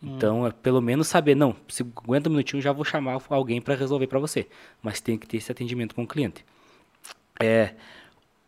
[0.02, 0.16] Hum.
[0.16, 3.76] Então, é pelo menos saber, não, se aguenta um minutinho, já vou chamar alguém para
[3.76, 4.48] resolver para você.
[4.82, 6.46] Mas tem que ter esse atendimento com o cliente.
[7.40, 7.74] É,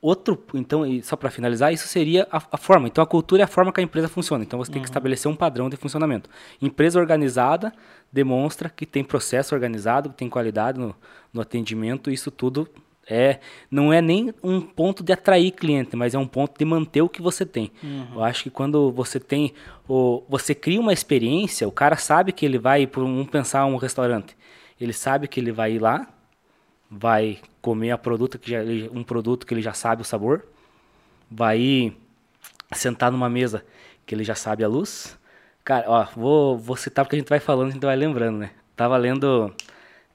[0.01, 2.87] outro, então, só para finalizar, isso seria a, a, forma.
[2.87, 4.43] Então, a cultura é a forma que a empresa funciona.
[4.43, 4.91] Então, você tem que uhum.
[4.91, 6.29] estabelecer um padrão de funcionamento.
[6.61, 7.73] Empresa organizada
[8.11, 10.95] demonstra que tem processo organizado, que tem qualidade no,
[11.33, 12.11] no atendimento.
[12.11, 12.69] Isso tudo
[13.09, 13.39] é,
[13.71, 17.09] não é nem um ponto de atrair cliente, mas é um ponto de manter o
[17.09, 17.71] que você tem.
[17.81, 18.07] Uhum.
[18.15, 19.53] Eu acho que quando você tem,
[19.87, 23.77] o, você cria uma experiência, o cara sabe que ele vai, por um pensar um
[23.77, 24.35] restaurante,
[24.79, 26.07] ele sabe que ele vai ir lá,
[26.91, 28.59] vai comer a produto que já,
[28.93, 30.45] um produto que ele já sabe o sabor,
[31.29, 31.93] vai
[32.73, 33.65] sentar numa mesa
[34.05, 35.17] que ele já sabe a luz,
[35.67, 38.51] Cara, ó, vou, vou citar porque a gente vai falando, a gente vai lembrando, né?
[38.73, 39.53] Tava lendo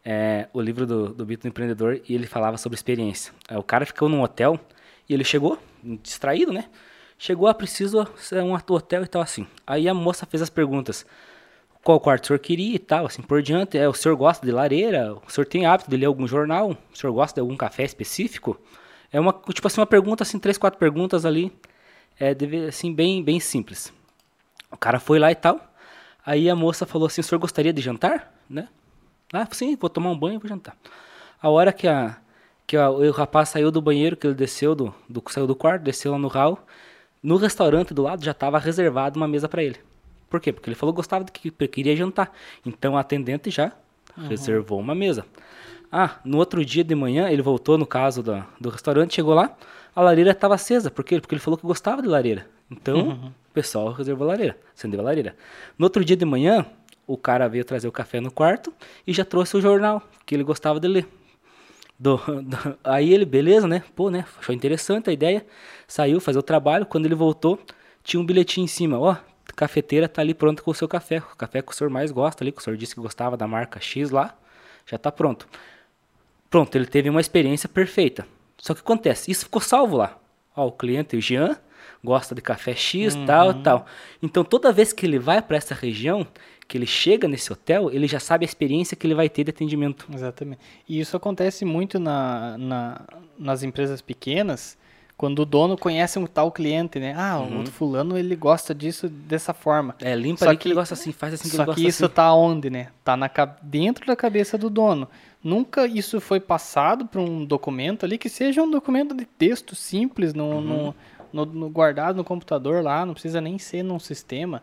[0.03, 3.35] é, o livro do, do Bito Empreendedor e ele falava sobre experiência.
[3.47, 4.59] É, o cara ficou num hotel
[5.07, 5.59] e ele chegou,
[6.03, 6.71] distraído, né?
[7.19, 8.09] Chegou, ah, preciso
[8.43, 9.47] um hotel e tal, assim.
[9.67, 11.05] Aí a moça fez as perguntas.
[11.85, 13.77] Qual quarto o senhor queria e tal, assim por diante.
[13.77, 15.15] É, o senhor gosta de lareira?
[15.27, 16.77] O senhor tem hábito de ler algum jornal?
[16.93, 18.59] O senhor gosta de algum café específico?
[19.13, 21.53] É uma, tipo assim, uma pergunta, assim, três, quatro perguntas ali.
[22.19, 23.93] É, deve, assim, bem, bem simples.
[24.71, 25.61] O cara foi lá e tal.
[26.25, 28.33] Aí a moça falou assim, o senhor gostaria de jantar?
[28.49, 28.69] Né?
[29.33, 30.77] Ah, sim, vou tomar um banho e vou jantar.
[31.41, 32.17] A hora que, a,
[32.65, 35.83] que a, o rapaz saiu do banheiro, que ele desceu do, do, saiu do quarto,
[35.83, 36.65] desceu lá no hall,
[37.21, 39.81] no restaurante do lado já estava reservado uma mesa para ele.
[40.33, 40.51] Por quê?
[40.51, 42.33] Porque ele falou que gostava de que queria jantar.
[42.65, 43.71] Então a atendente já
[44.17, 44.29] uhum.
[44.29, 45.27] reservou uma mesa.
[45.93, 49.55] Ah, no outro dia de manhã, ele voltou no caso do, do restaurante, chegou lá,
[49.95, 50.91] a lareira estava acesa.
[50.91, 51.21] Por quê?
[51.21, 52.47] Porque ele falou que gostava de lareira.
[52.71, 53.27] Então, uhum.
[53.27, 55.37] o pessoal reservou a lareira, acendeu a lareira.
[55.77, 56.65] No outro dia de manhã,
[57.07, 58.73] o cara veio trazer o café no quarto
[59.07, 61.07] e já trouxe o jornal que ele gostava de ler.
[62.01, 63.83] Do, do, aí ele, beleza, né?
[63.95, 64.25] Pô, né?
[64.39, 65.45] Achou interessante a ideia.
[65.87, 66.87] Saiu fazer o trabalho.
[66.87, 67.59] Quando ele voltou,
[68.03, 68.99] tinha um bilhetinho em cima.
[68.99, 69.21] Ó, a
[69.55, 71.19] cafeteira tá ali pronta com o seu café.
[71.19, 73.47] O café que o senhor mais gosta ali, que o senhor disse que gostava da
[73.47, 74.37] marca X lá.
[74.87, 75.47] Já tá pronto.
[76.51, 78.27] Pronto, ele teve uma experiência perfeita.
[78.59, 80.19] Só que acontece, isso ficou salvo lá.
[80.55, 81.57] Ó, o cliente, o Jean,
[82.05, 83.27] gosta de café X, uhum.
[83.27, 83.87] tal, tal.
[84.23, 86.27] Então toda vez que ele vai para essa região,
[86.69, 89.51] que ele chega nesse hotel, ele já sabe a experiência que ele vai ter de
[89.51, 90.07] atendimento.
[90.13, 90.61] Exatamente.
[90.89, 93.01] E isso acontece muito na, na
[93.39, 94.79] nas empresas pequenas,
[95.17, 97.15] quando o dono conhece um tal cliente, né?
[97.17, 97.63] Ah, uhum.
[97.63, 99.95] o fulano ele gosta disso dessa forma.
[100.01, 102.05] É, limpa só ali que ele gosta assim, faz assim que ele gosta que isso
[102.05, 102.15] assim.
[102.15, 102.89] tá onde, né?
[103.05, 103.31] Tá na,
[103.63, 105.09] dentro da cabeça do dono.
[105.43, 110.35] Nunca isso foi passado para um documento ali que seja um documento de texto simples,
[110.35, 110.61] no, uhum.
[110.61, 110.95] no,
[111.33, 114.63] no, no, guardado no computador lá, não precisa nem ser num sistema.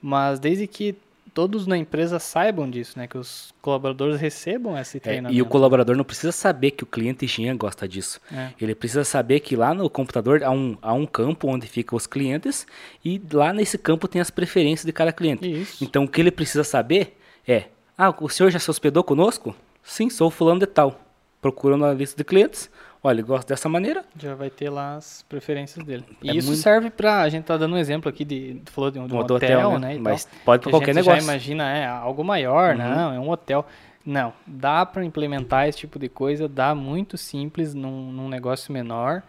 [0.00, 0.96] Mas desde que
[1.34, 3.06] todos na empresa saibam disso, né?
[3.06, 5.34] Que os colaboradores recebam esse treinamento.
[5.34, 8.20] É, e o colaborador não precisa saber que o cliente Jean gosta disso.
[8.32, 8.50] É.
[8.60, 12.06] Ele precisa saber que lá no computador há um, há um campo onde ficam os
[12.06, 12.66] clientes
[13.04, 15.50] e lá nesse campo tem as preferências de cada cliente.
[15.50, 15.82] Isso.
[15.82, 17.64] Então o que ele precisa saber é:
[17.96, 19.54] ah, o senhor já se hospedou conosco?
[19.82, 21.00] Sim, sou fulano de tal.
[21.40, 22.70] Procurando a lista de clientes.
[23.04, 24.04] Olha, ele gosta dessa maneira.
[24.16, 26.04] Já vai ter lá as preferências dele.
[26.22, 26.62] E é isso muito...
[26.62, 29.18] serve para a gente tá dando um exemplo aqui de falou de um, de um
[29.18, 29.94] hotel, hotel, né?
[29.94, 31.20] né Mas pode para qualquer negócio.
[31.20, 32.78] Já imagina é algo maior, uhum.
[32.78, 33.14] não?
[33.14, 33.66] É um hotel.
[34.04, 39.22] Não, dá para implementar esse tipo de coisa, dá muito simples num, num negócio menor.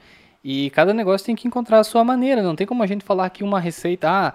[0.44, 2.42] E cada negócio tem que encontrar a sua maneira.
[2.44, 4.10] Não tem como a gente falar aqui uma receita.
[4.10, 4.34] Ah,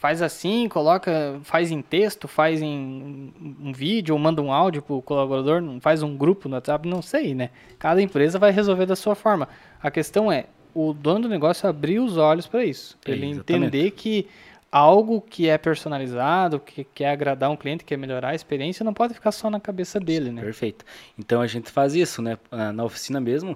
[0.00, 5.02] faz assim, coloca, faz em texto, faz em um vídeo ou manda um áudio pro
[5.02, 7.50] colaborador, faz um grupo no WhatsApp, não sei, né?
[7.78, 9.46] Cada empresa vai resolver da sua forma.
[9.82, 13.90] A questão é o dono do negócio abrir os olhos para isso, para ele entender
[13.90, 14.26] que
[14.72, 19.12] algo que é personalizado, que quer agradar um cliente, quer melhorar a experiência, não pode
[19.12, 20.40] ficar só na cabeça dele, né?
[20.40, 20.82] Perfeito.
[21.18, 22.38] Então a gente faz isso, né?
[22.72, 23.54] Na oficina mesmo,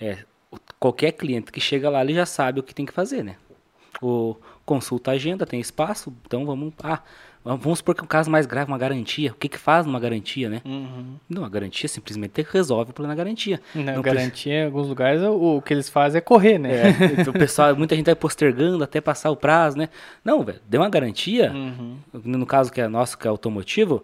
[0.00, 0.18] é,
[0.80, 3.36] qualquer cliente que chega lá, ele já sabe o que tem que fazer, né?
[4.02, 6.72] O, consulta a agenda, tem espaço, então vamos.
[6.82, 7.00] Ah,
[7.44, 9.32] vamos supor que um caso mais grave, uma garantia.
[9.32, 10.62] O que, que faz numa garantia, né?
[10.64, 11.16] Uhum.
[11.28, 13.60] Não, a garantia simplesmente resolve o problema da garantia.
[13.74, 16.70] Não, não garantia, em alguns lugares, o, o, que eles fazem é correr, né?
[16.72, 19.90] É, o pessoal, muita gente vai postergando até passar o prazo, né?
[20.24, 21.52] Não, velho, deu uma garantia.
[21.52, 21.98] Uhum.
[22.24, 24.02] No caso que é nosso, que é automotivo,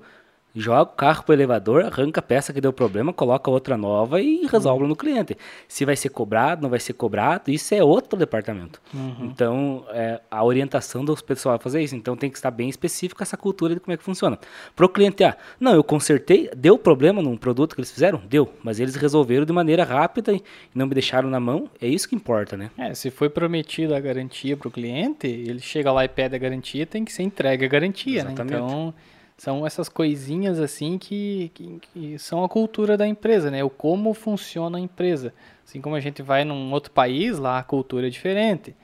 [0.54, 4.46] joga o carro pro elevador, arranca a peça que deu problema, coloca outra nova e
[4.46, 4.88] resolve uhum.
[4.88, 5.36] no cliente.
[5.68, 8.80] Se vai ser cobrado, não vai ser cobrado, isso é outro departamento.
[8.92, 9.26] Uhum.
[9.26, 11.94] Então, é, a orientação dos pessoal a fazer isso.
[11.94, 14.38] Então, tem que estar bem específico essa cultura de como é que funciona.
[14.74, 18.20] Pro cliente, ah, não, eu consertei, deu problema num produto que eles fizeram?
[18.28, 20.42] Deu, mas eles resolveram de maneira rápida e
[20.74, 22.70] não me deixaram na mão, é isso que importa, né?
[22.76, 26.86] É, se foi prometida a garantia pro cliente, ele chega lá e pede a garantia,
[26.86, 28.32] tem que ser entregue a garantia, né?
[28.32, 28.60] Exatamente.
[28.60, 28.66] né?
[28.66, 28.94] Então
[29.40, 33.64] são essas coisinhas assim que, que, que, são a cultura da empresa, né?
[33.64, 35.32] O como funciona a empresa.
[35.66, 38.76] Assim como a gente vai num outro país, lá a cultura é diferente.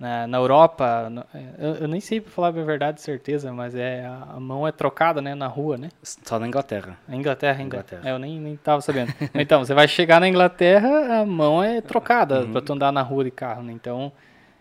[0.00, 4.06] Na, na Europa, é, eu, eu, nem sei para falar a verdade, certeza, mas é
[4.06, 5.90] a, mão é trocada, né, na rua, né?
[6.02, 6.96] Só na Inglaterra.
[7.06, 7.62] Na Inglaterra.
[7.62, 8.08] Inglaterra.
[8.08, 9.12] É, eu nem nem tava sabendo.
[9.34, 12.52] então, você vai chegar na Inglaterra, a mão é trocada uhum.
[12.52, 13.74] para tu andar na rua de carro, né?
[13.74, 14.10] Então,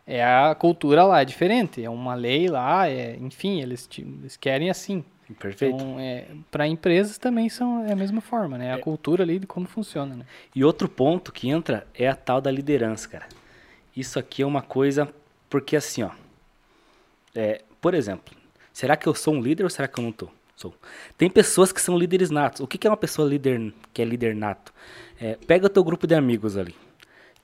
[0.05, 4.69] é a cultura lá é diferente, é uma lei lá, é, enfim, eles, eles querem
[4.69, 5.05] assim.
[5.33, 5.75] Perfeito.
[5.75, 8.73] Então, é, para empresas também são é a mesma forma, né?
[8.73, 8.79] A é.
[8.79, 10.25] cultura ali de como funciona, né?
[10.55, 13.27] E outro ponto que entra é a tal da liderança, cara.
[13.95, 15.11] Isso aqui é uma coisa
[15.49, 16.11] porque assim, ó,
[17.35, 18.33] é, por exemplo,
[18.71, 20.29] será que eu sou um líder ou será que eu não tô?
[20.55, 20.73] Sou.
[21.17, 22.61] Tem pessoas que são líderes natos.
[22.61, 24.73] O que, que é uma pessoa líder que é líder nato?
[25.19, 26.75] É, pega o teu grupo de amigos ali.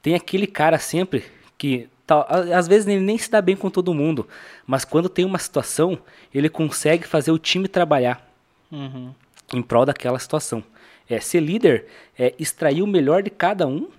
[0.02, 1.24] Tem aquele cara sempre
[1.56, 4.28] que tal, às vezes ele nem se dá bem com todo mundo,
[4.66, 5.98] mas quando tem uma situação,
[6.34, 8.30] ele consegue fazer o time trabalhar
[8.72, 9.14] Uhum.
[9.54, 10.64] em prol daquela situação.
[11.08, 11.86] É, ser líder
[12.18, 13.90] é extrair o melhor de cada um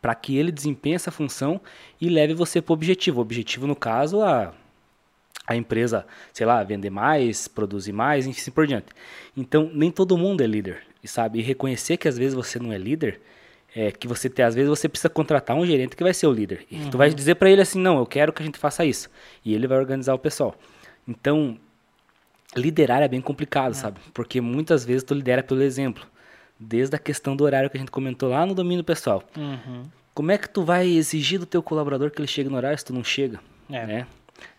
[0.00, 1.60] para que ele desempenhe essa função
[2.00, 3.18] e leve você para o objetivo.
[3.18, 4.52] O objetivo, no caso, a,
[5.46, 8.86] a empresa, sei lá, vender mais, produzir mais, enfim, assim por diante.
[9.36, 11.40] Então, nem todo mundo é líder, e sabe?
[11.40, 13.20] E reconhecer que às vezes você não é líder,
[13.78, 16.32] é que você tem, às vezes você precisa contratar um gerente que vai ser o
[16.32, 16.64] líder.
[16.70, 19.10] E tu vai dizer para ele assim, não, eu quero que a gente faça isso.
[19.44, 20.54] E ele vai organizar o pessoal.
[21.06, 21.58] Então,
[22.56, 24.00] liderar é bem complicado, sabe?
[24.14, 26.06] Porque muitas vezes tu lidera pelo exemplo.
[26.58, 29.22] Desde a questão do horário que a gente comentou lá no domínio pessoal.
[29.36, 29.82] Uhum.
[30.14, 32.84] Como é que tu vai exigir do teu colaborador que ele chegue no horário se
[32.86, 33.38] tu não chega?
[33.70, 33.84] É.
[33.86, 34.06] Né?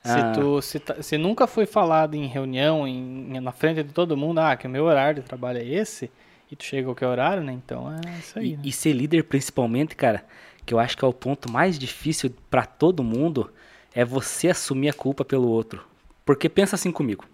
[0.04, 3.92] Se, Ah, tu, se, tá- se nunca foi falado em reunião, em, na frente de
[3.92, 6.12] todo mundo, ah, que o meu horário de trabalho é esse,
[6.52, 7.52] e tu chega a qualquer horário, né?
[7.54, 8.62] Então é isso aí, E, né?
[8.66, 10.26] e ser líder, principalmente, cara,
[10.66, 13.52] que eu acho que é o ponto mais difícil pra todo mundo,
[13.94, 15.86] é você assumir a culpa pelo outro.
[16.26, 17.26] Porque pensa assim comigo.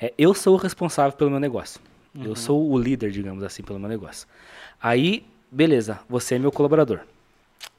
[0.00, 1.80] É, eu sou o responsável pelo meu negócio.
[2.14, 4.28] Eu sou o líder, digamos assim, pelo meu negócio.
[4.82, 7.00] Aí, beleza, você é meu colaborador.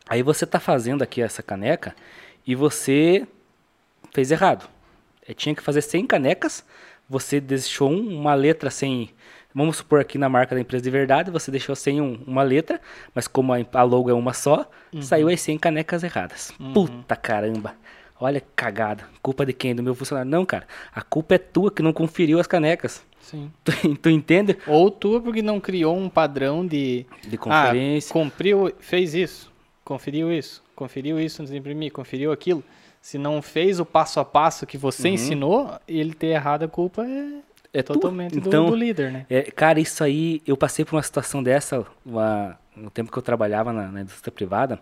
[0.07, 1.95] Aí você tá fazendo aqui essa caneca
[2.47, 3.27] e você
[4.11, 4.67] fez errado.
[5.27, 6.65] É, tinha que fazer 100 canecas,
[7.07, 9.11] você deixou um- uma letra sem.
[9.55, 12.81] Vamos supor aqui na marca da empresa de verdade, você deixou sem um- uma letra,
[13.13, 14.67] mas como a, a logo é uma só,
[15.01, 16.51] saiu as 100 canecas erradas.
[16.73, 17.75] Puta caramba!
[18.19, 19.03] Olha que cagada.
[19.21, 19.75] Culpa de quem?
[19.75, 20.29] Do meu funcionário?
[20.31, 20.65] Não, cara.
[20.95, 23.03] A culpa é tua que não conferiu as canecas.
[23.19, 23.51] Sim.
[23.65, 24.57] Tu, tu entende?
[24.65, 27.05] Ou tu porque não criou um padrão de...
[27.27, 28.09] De conferência.
[28.09, 29.51] Ah, cumpriu, fez isso,
[29.83, 32.63] conferiu isso, conferiu isso antes de imprimir, conferiu aquilo.
[33.01, 37.03] Se não fez o passo a passo que você ensinou, ele ter errado a culpa
[37.05, 37.41] é, Uhum.
[37.73, 39.25] É totalmente do- Então, do, líder, né?
[39.29, 43.21] É, cara, isso aí, eu passei por uma situação dessa uma- no tempo que eu
[43.23, 44.79] trabalhava na, na indústria privada.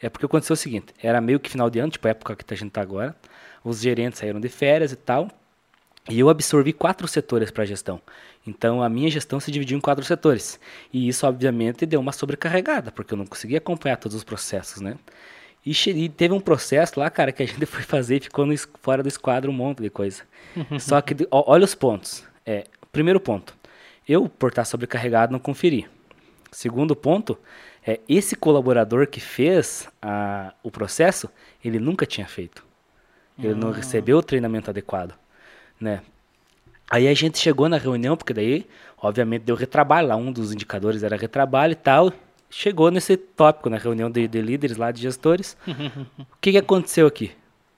[0.00, 2.52] É porque aconteceu o seguinte: era meio que final de ano, tipo a época que
[2.54, 3.16] a gente tá agora.
[3.64, 5.28] Os gerentes saíram de férias e tal.
[6.08, 8.00] E eu absorvi quatro setores para gestão.
[8.46, 10.60] Então a minha gestão se dividiu em quatro setores.
[10.92, 14.96] E isso, obviamente, deu uma sobrecarregada, porque eu não conseguia acompanhar todos os processos, né?
[15.66, 18.54] E, e teve um processo lá, cara, que a gente foi fazer e ficou no
[18.80, 20.22] fora do esquadro um monte de coisa.
[20.78, 22.24] Só que, ó, olha os pontos.
[22.46, 23.54] É, primeiro ponto,
[24.08, 25.86] eu, por estar sobrecarregado, não conferi.
[26.52, 27.36] Segundo ponto,
[27.84, 31.28] é, esse colaborador que fez a- o processo,
[31.64, 32.64] ele nunca tinha feito.
[33.38, 35.12] Ele não recebeu o treinamento adequado,
[35.78, 36.00] né?
[36.88, 41.02] Aí a gente chegou na reunião, porque daí, obviamente, deu retrabalho lá, um dos indicadores
[41.02, 42.12] era retrabalho e tal.
[42.48, 45.56] Chegou nesse tópico, na reunião de, de líderes lá, de gestores.
[45.66, 47.32] o que, que aconteceu aqui?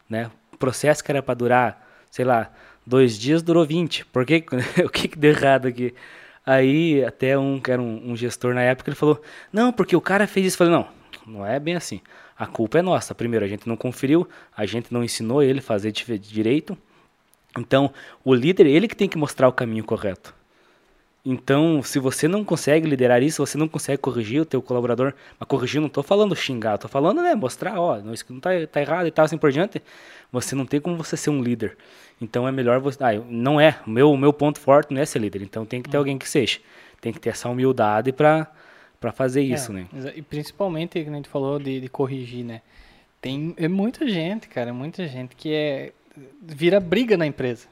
[0.08, 0.30] Né?
[0.52, 2.50] O processo que era para durar, sei lá,
[2.86, 4.06] dois dias, durou 20.
[4.06, 4.44] Por que,
[4.84, 5.94] o que, que deu errado aqui?
[6.44, 9.20] Aí, até um que era um, um gestor na época, ele falou,
[9.52, 10.54] não, porque o cara fez isso.
[10.54, 10.88] Eu falei, não,
[11.26, 12.00] não é bem assim.
[12.38, 13.14] A culpa é nossa.
[13.14, 16.78] Primeiro, a gente não conferiu, a gente não ensinou ele fazer direito.
[17.58, 17.92] Então,
[18.24, 20.34] o líder, ele que tem que mostrar o caminho correto.
[21.24, 25.48] Então, se você não consegue liderar isso, você não consegue corrigir o teu colaborador, mas
[25.48, 28.80] corrigir não estou falando xingar, estou falando, né, mostrar, ó, não, isso não tá, tá
[28.80, 29.82] errado e tal, assim por diante,
[30.32, 31.76] você não tem como você ser um líder.
[32.20, 35.18] Então, é melhor você, ah, não é, o meu, meu ponto forte não é ser
[35.18, 36.60] líder, então tem que ter alguém que seja.
[37.00, 38.50] Tem que ter essa humildade para
[39.00, 39.86] para fazer isso, É, né?
[40.16, 42.62] E principalmente, que a gente falou de, de corrigir, né?
[43.20, 45.92] Tem é muita gente, cara, muita gente que é
[46.42, 47.68] vira briga na empresa.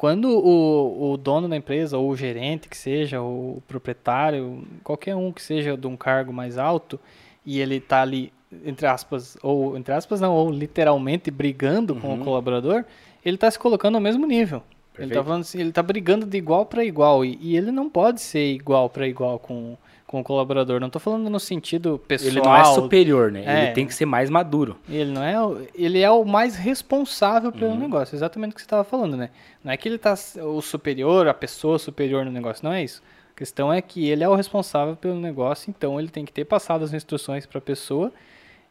[0.00, 5.14] Quando o, o dono da empresa, ou o gerente que seja, ou o proprietário, qualquer
[5.14, 6.98] um que seja de um cargo mais alto,
[7.44, 8.32] e ele tá ali,
[8.64, 12.82] entre aspas, ou entre aspas não, ou literalmente brigando com o colaborador,
[13.22, 14.62] ele tá se colocando ao mesmo nível.
[14.94, 15.24] Ele tá Perfeito.
[15.24, 18.54] falando assim, ele tá brigando de igual para igual, e, e ele não pode ser
[18.54, 19.76] igual para igual com,
[20.10, 20.80] com o colaborador.
[20.80, 22.32] Não tô falando no sentido pessoal.
[22.32, 23.44] Ele não é superior, né?
[23.46, 23.64] É.
[23.66, 24.76] Ele tem que ser mais maduro.
[24.88, 27.58] Ele não é, o- ele é o mais responsável Uhum.
[27.58, 29.30] pelo negócio, exatamente o que você estava falando, né?
[29.62, 32.82] Não é que ele tá s- o superior, a pessoa superior no negócio, não é
[32.82, 33.00] isso.
[33.32, 36.44] A questão é que ele é o responsável pelo negócio, então ele tem que ter
[36.44, 38.12] passado as instruções para a pessoa.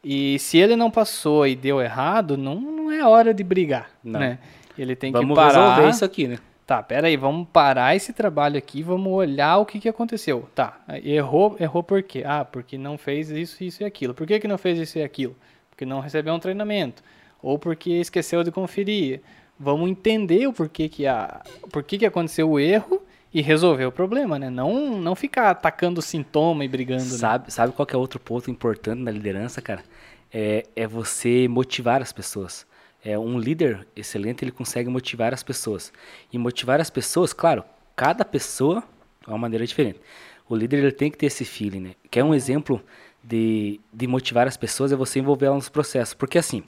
[0.04, 4.20] E se ele não passou e deu errado, não, não é hora de brigar, Não.
[4.20, 4.40] né?
[4.78, 5.70] Ele tem Vamos que parar.
[5.70, 6.38] resolver isso aqui, né?
[6.70, 10.48] Tá, pera aí, vamos parar esse trabalho aqui, vamos olhar o que, que aconteceu.
[10.54, 12.22] Tá, errou, errou por quê?
[12.24, 14.14] Ah, porque não fez isso, isso e aquilo.
[14.14, 15.36] Por que, que não fez isso e aquilo?
[15.72, 17.02] Porque não recebeu um treinamento.
[17.42, 19.20] Ou porque esqueceu de conferir.
[19.60, 23.02] Vamos entender o porquê que, a, por que, aconteceu o erro
[23.34, 24.52] e resolver o problema, né?
[24.52, 27.02] Não, não ficar atacando sintoma e brigando.
[27.02, 27.10] né?
[27.10, 29.84] Sabe, sabe qual é outro ponto importante na liderança, cara?
[30.32, 32.69] É, é você motivar as pessoas.
[33.04, 35.92] É um líder excelente, ele consegue motivar as pessoas.
[36.32, 37.64] E motivar as pessoas, claro,
[37.96, 38.84] cada pessoa
[39.26, 40.00] é uma maneira diferente.
[40.48, 41.96] O líder ele tem que ter esse feeling, né?
[42.10, 42.84] Quer um exemplo
[43.24, 46.14] de, de motivar as pessoas é você envolver elas nos processos.
[46.14, 46.64] Porque assim,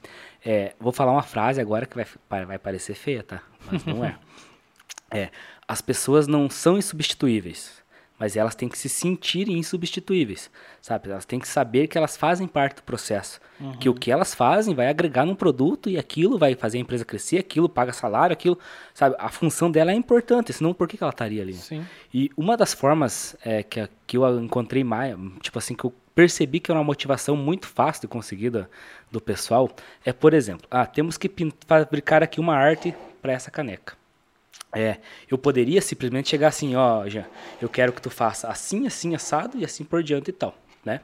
[0.46, 3.42] é, vou falar uma frase agora que vai, vai parecer feia, tá?
[3.70, 4.18] Mas não é.
[5.12, 5.30] é.
[5.68, 7.81] As pessoas não são insubstituíveis
[8.22, 11.10] mas elas têm que se sentir insubstituíveis, sabe?
[11.10, 13.72] Elas têm que saber que elas fazem parte do processo, uhum.
[13.72, 17.04] que o que elas fazem vai agregar num produto e aquilo vai fazer a empresa
[17.04, 18.60] crescer, aquilo paga salário, aquilo,
[18.94, 19.16] sabe?
[19.18, 21.56] A função dela é importante, senão por que, que ela estaria ali?
[21.56, 21.84] Sim.
[22.14, 26.60] E uma das formas é, que, que eu encontrei mais, tipo assim, que eu percebi
[26.60, 28.68] que é uma motivação muito fácil de conseguir do,
[29.12, 29.68] do pessoal,
[30.06, 31.28] é, por exemplo, ah, temos que
[31.66, 34.00] fabricar aqui uma arte para essa caneca.
[34.74, 34.98] É,
[35.30, 37.26] eu poderia simplesmente chegar assim, ó, Jean,
[37.62, 40.56] eu quero que tu faça assim, assim, assado e assim por diante e tal,
[40.86, 41.02] né?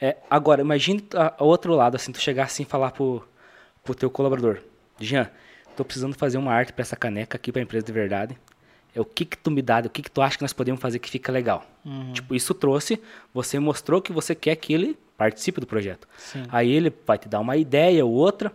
[0.00, 1.06] É, agora, imagine
[1.38, 3.26] o outro lado, assim, tu chegar assim e falar pro,
[3.84, 4.58] pro teu colaborador,
[4.98, 5.30] Jean,
[5.76, 8.38] tô precisando fazer uma arte para essa caneca aqui para empresa de verdade.
[8.94, 10.80] É o que que tu me dá, o que que tu acha que nós podemos
[10.80, 11.64] fazer que fica legal.
[11.84, 12.12] Uhum.
[12.14, 13.00] Tipo, isso trouxe,
[13.32, 16.08] você mostrou que você quer que ele participe do projeto.
[16.16, 16.44] Sim.
[16.48, 18.50] Aí ele vai te dar uma ideia ou outra,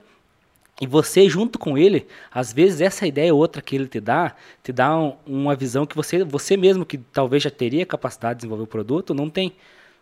[0.80, 4.36] e você, junto com ele, às vezes essa ideia ou outra que ele te dá,
[4.64, 8.38] te dá um, uma visão que você, você mesmo, que talvez já teria capacidade de
[8.40, 9.54] desenvolver o produto, não tem.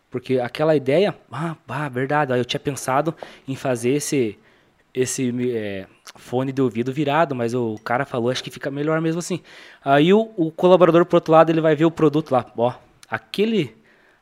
[0.09, 3.13] Porque aquela ideia, ah, ah verdade, eu tinha pensado
[3.45, 4.39] em fazer esse,
[4.93, 9.19] esse é, fone de ouvido virado, mas o cara falou, acho que fica melhor mesmo
[9.19, 9.41] assim.
[9.83, 12.73] Aí o, o colaborador, por outro lado, ele vai ver o produto lá, ó,
[13.09, 13.75] aquele,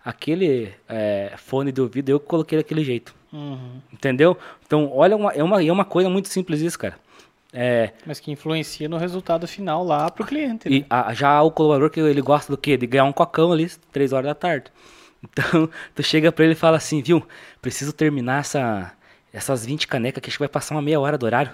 [0.04, 3.17] aquele é, fone de ouvido eu coloquei daquele jeito.
[3.32, 3.82] Uhum.
[3.92, 4.38] Entendeu?
[4.66, 6.96] Então, olha, uma, é, uma, é uma coisa muito simples isso, cara.
[7.54, 10.68] É, Mas que influencia no resultado final lá pro cliente.
[10.68, 10.86] E né?
[10.90, 12.78] a, já o colaborador que ele gosta do quê?
[12.78, 14.72] De ganhar um cocão ali, três horas da tarde.
[15.24, 17.26] Então, tu chega para ele e fala assim, viu?
[17.60, 18.94] Preciso terminar essa,
[19.34, 21.52] essas 20 canecas que acho que vai passar uma meia hora do horário.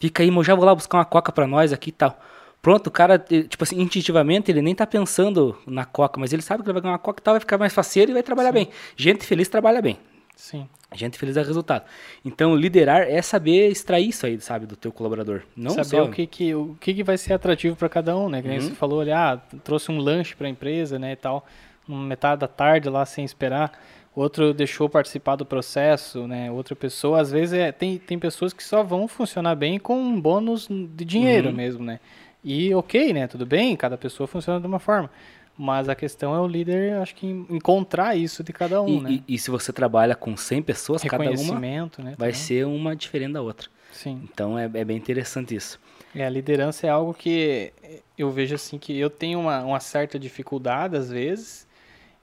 [0.00, 2.18] Fica aí, eu já vou lá buscar uma coca para nós aqui e tal.
[2.62, 6.62] Pronto, o cara, tipo assim, intuitivamente, ele nem tá pensando na coca, mas ele sabe
[6.62, 8.48] que ele vai ganhar uma coca e tal, vai ficar mais faceiro e vai trabalhar
[8.48, 8.54] Sim.
[8.54, 8.68] bem.
[8.96, 9.98] Gente feliz trabalha bem.
[10.36, 10.68] Sim.
[10.92, 11.84] Gente feliz é resultado.
[12.24, 15.42] Então, liderar é saber extrair isso aí, sabe, do teu colaborador.
[15.56, 16.04] Não saber só...
[16.04, 18.42] o que que o que, que vai ser atrativo para cada um, né?
[18.42, 18.60] Que uhum.
[18.60, 21.46] você falou ali, ah, trouxe um lanche para a empresa, né, e tal,
[21.88, 23.72] metade da tarde lá sem esperar.
[24.14, 26.50] Outro deixou participar do processo, né?
[26.50, 30.20] Outra pessoa, às vezes é, tem tem pessoas que só vão funcionar bem com um
[30.20, 31.54] bônus de dinheiro uhum.
[31.54, 31.98] mesmo, né?
[32.44, 33.26] E ok, né?
[33.26, 35.10] Tudo bem, cada pessoa funciona de uma forma.
[35.56, 39.10] Mas a questão é o líder, acho que encontrar isso de cada um, e, né?
[39.28, 43.34] E, e, se você trabalha com 100 pessoas, cada uma né, vai ser uma diferente
[43.34, 43.68] da outra.
[43.92, 44.20] Sim.
[44.24, 45.78] Então é, é, bem interessante isso.
[46.12, 47.72] É, a liderança é algo que
[48.18, 51.68] eu vejo assim que eu tenho uma, uma certa dificuldade às vezes,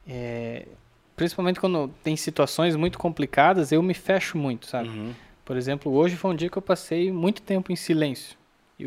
[0.05, 0.67] é,
[1.15, 4.89] principalmente quando tem situações muito complicadas, eu me fecho muito, sabe?
[4.89, 5.13] Uhum.
[5.45, 8.37] Por exemplo, hoje foi um dia que eu passei muito tempo em silêncio.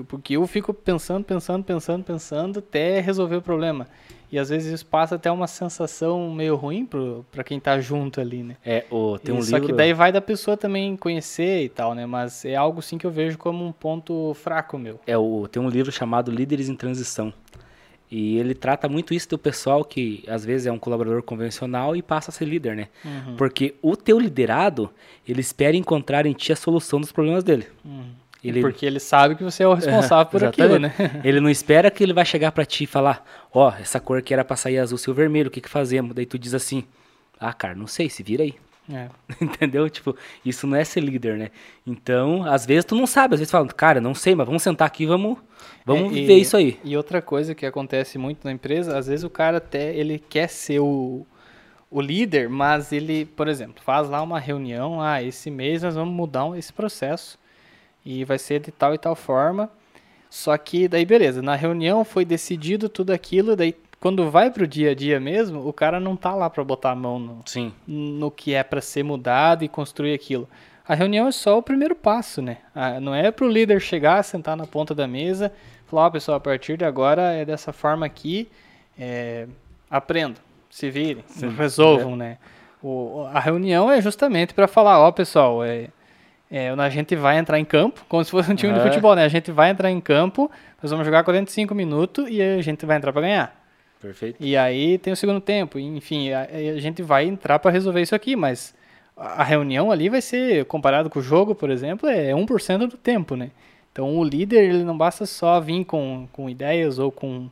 [0.09, 3.87] Porque eu fico pensando, pensando, pensando, pensando até resolver o problema.
[4.35, 6.85] E às vezes isso passa até uma sensação meio ruim
[7.31, 8.57] para quem tá junto ali, né?
[8.67, 9.69] É, o, tem um Só livro...
[9.69, 12.05] que daí vai da pessoa também conhecer e tal, né?
[12.05, 14.99] Mas é algo sim que eu vejo como um ponto fraco meu.
[15.07, 17.33] É, o, tem um livro chamado Líderes em Transição.
[18.11, 22.03] E ele trata muito isso do pessoal que às vezes é um colaborador convencional e
[22.03, 22.89] passa a ser líder, né?
[23.05, 23.37] Uhum.
[23.37, 24.91] Porque o teu liderado,
[25.29, 27.69] ele espera encontrar em ti a solução dos problemas dele.
[27.85, 28.11] Uhum.
[28.45, 28.61] Ele...
[28.61, 30.93] Porque ele sabe que você é o responsável por aquilo, né?
[31.25, 34.21] ele não espera que ele vai chegar para ti e falar, ó, oh, essa cor
[34.21, 36.15] que era pra sair azul, seu vermelho, o que que fazemos?
[36.15, 36.85] Daí tu diz assim,
[37.41, 38.55] ah, cara, não sei, se vira aí.
[38.93, 39.09] É.
[39.41, 39.89] Entendeu?
[39.89, 41.51] Tipo, isso não é ser líder, né?
[41.87, 44.63] Então, às vezes tu não sabe, às vezes tu fala, cara, não sei, mas vamos
[44.63, 45.39] sentar aqui, vamos,
[45.85, 46.79] vamos é, e, ver isso aí.
[46.85, 50.49] E outra coisa que acontece muito na empresa, às vezes o cara até, ele quer
[50.49, 51.27] ser o,
[51.91, 56.15] o líder, mas ele, por exemplo, faz lá uma reunião, ah, esse mês nós vamos
[56.15, 57.39] mudar esse processo
[58.05, 59.71] e vai ser de tal e tal forma.
[60.29, 64.91] Só que daí beleza, na reunião foi decidido tudo aquilo, daí quando vai pro dia
[64.91, 67.73] a dia mesmo, o cara não tá lá para botar a mão no, Sim.
[67.87, 70.47] no que é para ser mudado e construir aquilo.
[70.87, 72.59] A reunião é só o primeiro passo, né?
[73.01, 75.51] Não é pro líder chegar, sentar na ponta da mesa,
[75.87, 78.47] falar, ó, oh, pessoal, a partir de agora é dessa forma aqui,
[78.99, 79.47] é,
[79.89, 81.49] aprendam, se virem, Sim.
[81.57, 82.17] resolvam, é.
[82.17, 82.39] né?
[82.83, 85.89] O, a reunião é justamente para falar, ó, oh, pessoal, é,
[86.57, 89.25] é, a gente vai entrar em campo, como se fosse um time de futebol, né?
[89.25, 90.49] A gente vai entrar em campo,
[90.81, 93.61] nós vamos jogar 45 minutos e a gente vai entrar para ganhar.
[94.01, 94.37] Perfeito.
[94.39, 98.15] E aí tem o segundo tempo, enfim, a, a gente vai entrar para resolver isso
[98.15, 98.73] aqui, mas
[99.17, 103.35] a reunião ali vai ser, comparado com o jogo, por exemplo, é 1% do tempo,
[103.35, 103.51] né?
[103.91, 107.51] Então o líder, ele não basta só vir com, com ideias ou com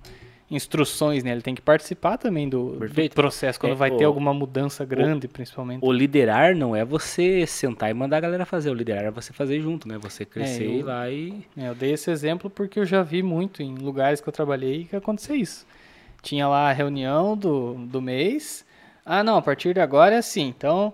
[0.53, 1.33] instruções, né?
[1.33, 4.85] Ele tem que participar também do, do processo, quando é, vai o, ter alguma mudança
[4.85, 5.83] grande, o, principalmente.
[5.83, 9.33] O liderar não é você sentar e mandar a galera fazer, o liderar é você
[9.33, 9.99] fazer junto, né?
[9.99, 11.43] Você crescer é, eu, lá e...
[11.57, 14.85] É, eu dei esse exemplo porque eu já vi muito em lugares que eu trabalhei
[14.85, 15.67] que aconteceu isso.
[16.21, 18.65] Tinha lá a reunião do, do mês,
[19.05, 20.93] ah não, a partir de agora é assim, então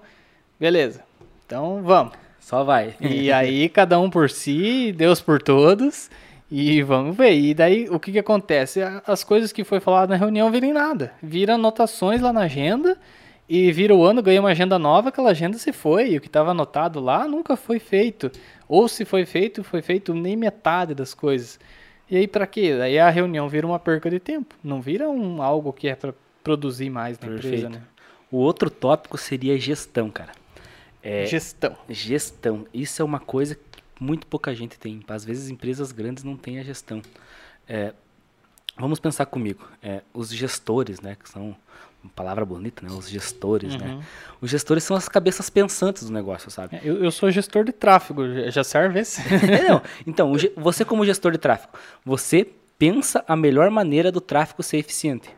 [0.58, 1.02] beleza.
[1.44, 2.12] Então vamos.
[2.40, 2.94] Só vai.
[3.00, 6.08] E aí cada um por si, Deus por todos.
[6.50, 7.34] E vamos ver.
[7.34, 8.80] E daí o que, que acontece?
[9.06, 11.12] As coisas que foi falado na reunião viram em nada.
[11.22, 12.98] Vira anotações lá na agenda
[13.48, 16.12] e vira o ano, ganha uma agenda nova, aquela agenda se foi.
[16.12, 18.30] E o que estava anotado lá nunca foi feito.
[18.66, 21.60] Ou se foi feito, foi feito nem metade das coisas.
[22.10, 22.78] E aí para quê?
[22.82, 24.54] Aí a reunião vira uma perca de tempo.
[24.64, 27.46] Não vira um algo que é para produzir mais na Perfeito.
[27.46, 27.82] empresa, né?
[28.30, 30.32] O outro tópico seria gestão, cara.
[31.02, 31.76] É, Gestão.
[31.88, 32.66] Gestão.
[32.74, 33.56] Isso é uma coisa
[33.98, 35.00] muito pouca gente tem.
[35.08, 37.02] Às vezes empresas grandes não têm a gestão.
[37.68, 37.92] É,
[38.76, 39.68] vamos pensar comigo.
[39.82, 41.56] É, os gestores, né, que são
[42.02, 42.92] uma palavra bonita, né?
[42.92, 43.94] Os gestores, né?
[43.94, 44.02] Uhum.
[44.40, 46.76] Os gestores são as cabeças pensantes do negócio, sabe?
[46.76, 49.20] É, Eu, eu sou gestor de tráfego, já serve esse?
[49.34, 49.82] É, não.
[50.06, 51.72] Então, você como gestor de tráfego,
[52.04, 52.46] você
[52.78, 55.28] pensa a melhor maneira do tráfego ser eficiente,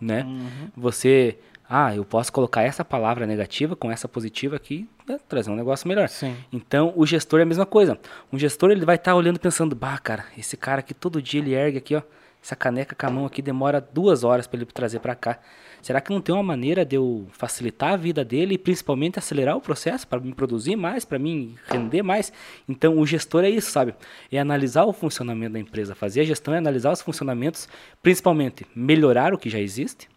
[0.00, 0.22] né?
[0.22, 0.68] Uhum.
[0.76, 1.36] Você,
[1.76, 5.88] ah, eu posso colocar essa palavra negativa com essa positiva aqui, né, trazer um negócio
[5.88, 6.08] melhor.
[6.08, 6.36] Sim.
[6.52, 7.98] Então, o gestor é a mesma coisa.
[8.32, 11.52] Um gestor, ele vai estar olhando pensando, bah, cara, esse cara aqui todo dia ele
[11.52, 12.02] ergue aqui, ó,
[12.40, 15.40] essa caneca com a mão aqui demora duas horas para ele trazer para cá.
[15.82, 19.56] Será que não tem uma maneira de eu facilitar a vida dele e principalmente acelerar
[19.56, 22.32] o processo para me produzir mais, para mim render mais?
[22.68, 23.96] Então, o gestor é isso, sabe?
[24.30, 25.92] É analisar o funcionamento da empresa.
[25.92, 27.68] Fazer a gestão é analisar os funcionamentos,
[28.00, 30.13] principalmente melhorar o que já existe,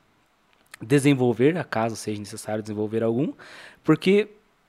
[0.82, 3.34] desenvolver, acaso seja necessário desenvolver algum,
[3.84, 4.28] porque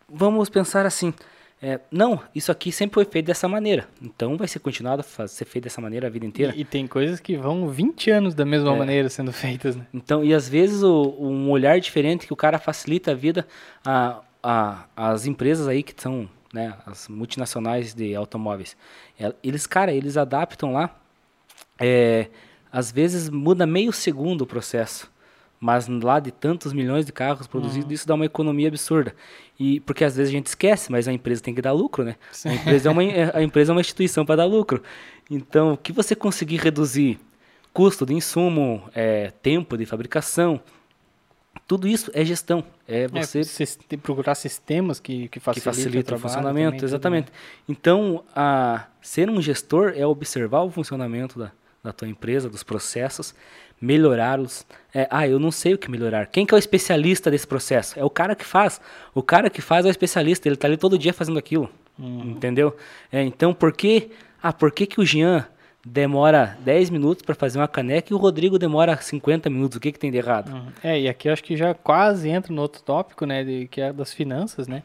[0.09, 1.13] vamos pensar assim,
[1.61, 5.45] é, não, isso aqui sempre foi feito dessa maneira, então vai ser continuado a ser
[5.45, 6.55] feito dessa maneira a vida inteira.
[6.57, 8.79] E, e tem coisas que vão 20 anos da mesma É.
[8.79, 9.87] maneira sendo feitas, né?
[9.93, 13.47] Então, e às vezes o, um olhar diferente que o cara facilita a vida
[13.85, 18.77] a, a, as empresas aí que são, né, as multinacionais de automóveis.
[19.19, 20.97] El- Eles, cara, eles adaptam lá,
[21.79, 22.29] é,
[22.73, 25.11] às vezes muda meio segundo o processo,
[25.61, 29.15] mas lá de tantos milhões de carros produzidos, isso dá uma economia absurda.
[29.59, 32.17] E porque às vezes a gente esquece, mas a empresa tem que dar lucro, né?
[32.31, 32.51] Sim.
[32.51, 33.03] A empresa é uma,
[33.35, 34.83] a empresa é uma instituição para dar lucro.
[35.31, 37.19] Então, o que você conseguir reduzir
[37.73, 40.61] custo de insumo, é, tempo de fabricação,
[41.67, 42.65] tudo isso é gestão.
[42.87, 46.81] É você É, tem que procurar sistemas que, que facilitem facilita o trabalho funcionamento, também,
[46.81, 46.87] né?
[46.87, 47.33] exatamente.
[47.69, 51.53] Então, a, ser um gestor é observar o funcionamento da,
[51.83, 53.35] da tua empresa, dos processos,
[53.81, 54.67] melhorá-los.
[54.95, 56.27] É, ah, eu não sei o que melhorar.
[56.27, 57.99] Quem que é o especialista desse processo?
[57.99, 58.81] É o cara que faz.
[59.15, 61.71] O cara que faz é o especialista, ele está ali todo dia fazendo aquilo.
[61.99, 62.31] Uhum.
[62.31, 62.77] Entendeu?
[63.11, 64.11] É, então, por que,
[64.43, 65.47] ah, por que, que o Jean
[65.85, 69.77] demora 10 minutos para fazer uma caneca e o Rodrigo demora 50 minutos?
[69.77, 70.53] O que, que tem de errado?
[70.53, 70.67] Uhum.
[70.83, 73.81] É, e aqui eu acho que já quase entra no outro tópico, né, de, que
[73.81, 74.83] é das finanças, né?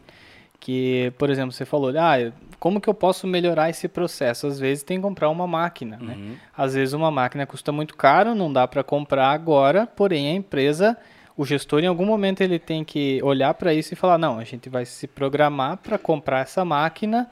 [0.64, 4.47] Que, por exemplo, você falou, ah, como que eu posso melhorar esse processo?
[4.47, 6.14] Às vezes tem que comprar uma máquina, né?
[6.16, 6.36] Uhum.
[6.57, 10.95] Às vezes uma máquina custa muito caro, não dá para comprar agora, porém a empresa,
[11.36, 14.45] o gestor em algum momento ele tem que olhar para isso e falar, não, a
[14.45, 17.30] gente vai se programar para comprar essa máquina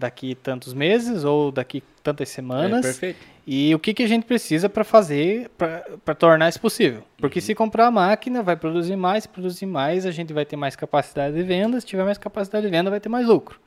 [0.00, 2.80] daqui tantos meses ou daqui tantas semanas.
[2.80, 3.18] É, perfeito.
[3.46, 7.02] E o que, que a gente precisa para fazer, para tornar isso possível?
[7.18, 10.76] Porque se comprar a máquina, vai produzir mais, produzir mais, a gente vai ter mais
[10.76, 13.60] capacidade de venda, se tiver mais capacidade de venda, vai ter mais lucro.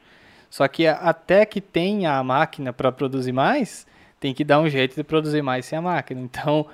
[0.50, 3.86] Só que até que tenha a máquina para produzir mais,
[4.20, 6.22] tem que dar um jeito de produzir mais sem a máquina.
[6.22, 6.66] Então,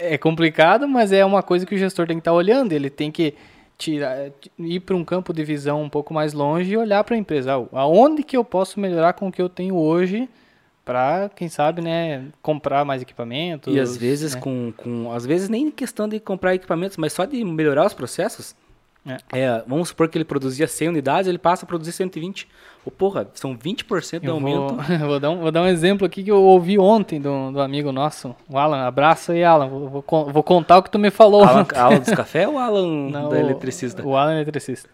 [0.00, 3.12] é complicado, mas é uma coisa que o gestor tem que estar olhando, ele tem
[3.12, 3.34] que
[3.78, 7.18] tirar, ir para um campo de visão um pouco mais longe e olhar para a
[7.18, 7.54] empresa.
[7.54, 10.28] Ah, Aonde que eu posso melhorar com o que eu tenho hoje
[10.84, 13.74] para, quem sabe, né, comprar mais equipamentos.
[13.74, 14.40] E às vezes né?
[14.40, 15.12] com, com.
[15.12, 18.54] Às vezes nem questão de comprar equipamentos, mas só de melhorar os processos.
[19.32, 22.48] É, vamos supor que ele produzia 100 unidades, ele passa a produzir 120.
[22.84, 24.74] Ou, porra, são 20% de Eu aumento.
[24.98, 27.60] vou, vou, dar um, vou dar um exemplo aqui que eu ouvi ontem do, do
[27.60, 28.86] amigo nosso, o Alan.
[28.86, 29.68] Abraço aí, Alan.
[29.68, 31.42] Vou, vou, vou contar o que tu me falou.
[31.44, 31.66] Alan.
[31.74, 34.06] Alan dos café ou Alan Não, da o- eletricista?
[34.06, 34.88] O Alan é eletricista.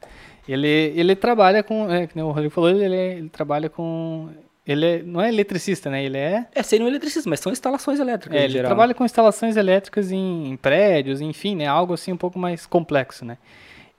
[0.48, 4.28] Ele, ele trabalha com, é, nem o Rodrigo falou, ele, é- ele trabalha com,
[4.66, 6.02] ele é- não é eletricista, né?
[6.04, 8.68] Ele é, É, seria um eletricista, mas são instalações elétricas é ele geral.
[8.70, 11.66] trabalha com instalações elétricas em, em prédios, enfim, né?
[11.66, 13.36] Algo assim um pouco mais complexo, né?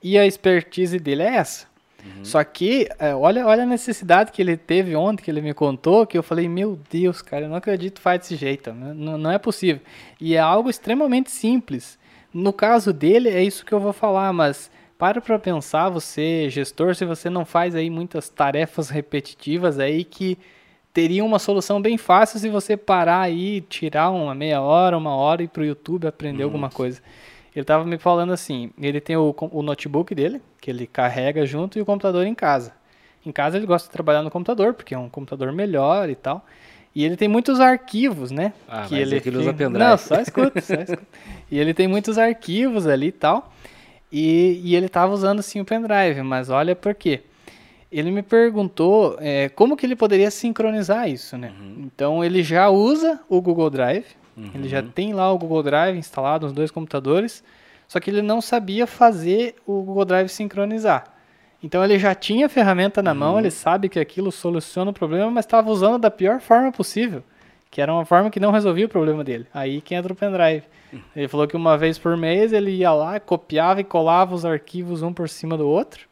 [0.04, 1.66] E a expertise dele é essa.
[2.04, 2.22] Uhum.
[2.22, 6.06] Só que, é, olha, olha a necessidade que ele teve ontem, que ele me contou,
[6.06, 9.30] que eu falei, meu Deus, cara, eu não acredito que faz desse jeito, não, não
[9.30, 9.80] é possível.
[10.20, 11.98] E é algo extremamente simples.
[12.34, 16.94] No caso dele, é isso que eu vou falar, mas para pra pensar, você, gestor,
[16.94, 20.36] se você não faz aí muitas tarefas repetitivas aí que
[20.92, 25.40] teria uma solução bem fácil se você parar aí, tirar uma meia hora, uma hora
[25.40, 27.00] e ir pro YouTube aprender alguma coisa.
[27.54, 31.78] Ele tava me falando assim, ele tem o, o notebook dele, que ele carrega junto,
[31.78, 32.72] e o computador em casa.
[33.24, 36.44] Em casa ele gosta de trabalhar no computador, porque é um computador melhor e tal.
[36.94, 38.52] E ele tem muitos arquivos, né?
[38.68, 39.78] Ah, vai dizer que ele usa pendrive.
[39.84, 41.02] Não, só escuta, só escuta.
[41.50, 43.52] E ele tem muitos arquivos ali e tal.
[44.10, 47.22] E, e ele tava usando sim o pendrive, mas olha por quê.
[47.90, 51.52] ele me perguntou é, como que ele poderia sincronizar isso, né?
[51.58, 51.82] Uhum.
[51.86, 54.06] Então ele já usa o Google Drive,
[54.54, 54.88] ele já Uhum.
[54.90, 57.42] tem lá o Google Drive instalado nos dois computadores,
[57.86, 61.04] só que ele não sabia fazer o Google Drive sincronizar.
[61.62, 63.18] Então ele já tinha a ferramenta na Uhum.
[63.18, 67.22] mão, ele sabe que aquilo soluciona o problema, mas estava usando da pior forma possível,
[67.70, 69.46] que era uma forma que não resolvia o problema dele.
[69.54, 70.64] Aí que entra o pendrive.
[70.92, 71.00] Uhum.
[71.16, 75.02] Ele falou que uma vez por mês ele ia lá, copiava e colava os arquivos
[75.02, 76.06] um por cima do outro.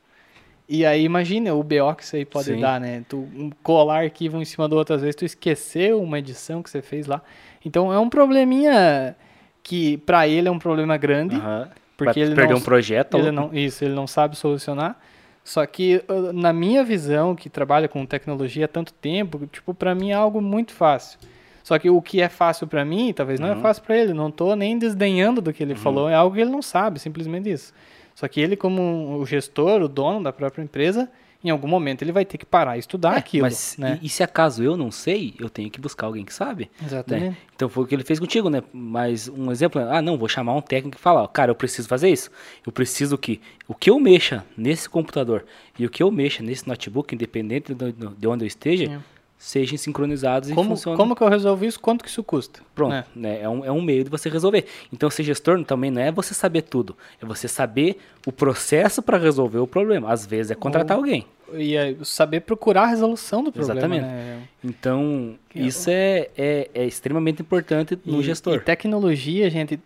[0.69, 2.61] E aí imagina o BO que isso aí pode Sim.
[2.61, 3.05] dar, né?
[3.09, 6.63] Tu um, colar arquivo um em cima do outro, às vezes tu esqueceu uma edição
[6.63, 7.21] que você fez lá.
[7.65, 9.15] Então é um probleminha
[9.63, 11.69] que pra ele é um problema grande, Aham.
[11.97, 13.17] porque Vai ele perder não- um projeto.
[13.17, 14.99] ele ou- não, isso, ele não sabe solucionar.
[15.45, 19.93] Só que uh, na minha visão, que trabalha com tecnologia há tanto tempo, tipo, para
[19.95, 21.19] mim é algo muito fácil.
[21.65, 23.61] Só que o que é fácil para mim, talvez não é Uhum.
[23.61, 24.13] fácil para ele.
[24.15, 27.51] Não tô nem desdenhando do que ele falou, é algo que ele não sabe, simplesmente
[27.51, 27.73] isso.
[28.15, 31.09] Só que ele, como o gestor, o dono da própria empresa,
[31.45, 33.99] em algum momento ele vai ter que parar e estudar É, aquilo, mas né?
[34.01, 36.71] e, e se acaso eu não sei, eu tenho que buscar alguém que sabe.
[36.81, 37.31] Exatamente.
[37.31, 37.37] né?
[37.57, 38.63] Então foi o que ele fez contigo, né?
[38.73, 41.55] Mas um exemplo, é, ah, não, vou chamar um técnico e falar, ó, cara, eu
[41.57, 42.31] preciso fazer isso.
[42.65, 45.45] Eu preciso que o que eu mexa nesse computador
[45.79, 49.12] e o que eu mexa nesse notebook, independente de onde eu esteja, É.
[49.45, 50.97] sejam sincronizados e Como, funcionem.
[50.97, 51.81] como que eu resolvo isso?
[51.81, 52.61] Quanto que isso custa?
[52.77, 53.05] Pronto, né?
[53.17, 53.41] né?
[53.43, 54.67] É, um, é um meio de você resolver.
[54.93, 59.19] Então, ser gestor também não é você saber tudo, é você saber o processo para
[59.19, 60.13] resolver o problema.
[60.13, 61.27] Às vezes é contratar Ou- alguém.
[61.55, 64.05] E é saber procurar a resolução do problema, Exatamente.
[64.07, 64.43] né?
[64.63, 68.55] Então, Que é isso é, é, é extremamente importante no E- gestor.
[68.55, 69.79] E tecnologia, gente,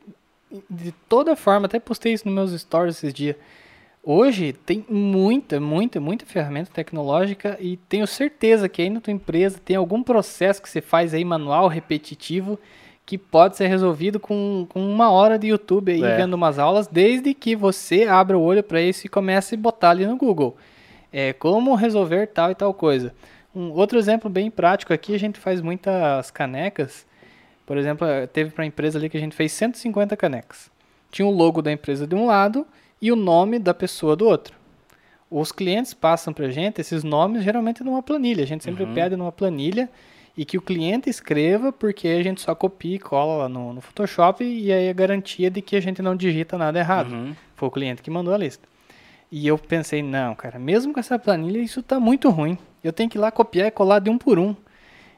[0.69, 3.35] de toda forma, até postei isso nos meus stories esses dias.
[4.09, 9.59] Hoje tem muita, muita, muita ferramenta tecnológica e tenho certeza que aí na tua empresa
[9.59, 12.57] tem algum processo que você faz aí manual, repetitivo,
[13.05, 16.19] que pode ser resolvido com, com uma hora de YouTube aí É.
[16.19, 19.91] vendo umas aulas, desde que você abra o olho para isso e comece a botar
[19.91, 20.57] ali no Google.
[21.13, 23.13] É, como resolver tal e tal coisa.
[23.53, 27.05] Um outro exemplo bem prático aqui, a gente faz muitas canecas.
[27.67, 30.71] Por exemplo, teve para a empresa ali que a gente fez 150 canecas.
[31.11, 32.65] Tinha o logo da empresa de um lado
[33.01, 34.55] e o nome da pessoa do outro.
[35.31, 38.45] Os clientes passam para a gente esses nomes geralmente numa planilha.
[38.45, 38.95] A gente sempre Uhum.
[38.95, 39.89] pede numa planilha
[40.37, 43.81] e que o cliente escreva, porque a gente só copia e cola lá no, no
[43.81, 47.11] Photoshop e aí é garantia de que a gente não digita nada errado.
[47.13, 47.35] Uhum.
[47.55, 48.69] Foi o cliente que mandou a lista.
[49.33, 52.57] E eu pensei, não, cara, mesmo com essa planilha, isso tá muito ruim.
[52.85, 54.55] Eu tenho que ir lá copiar e colar de um por um.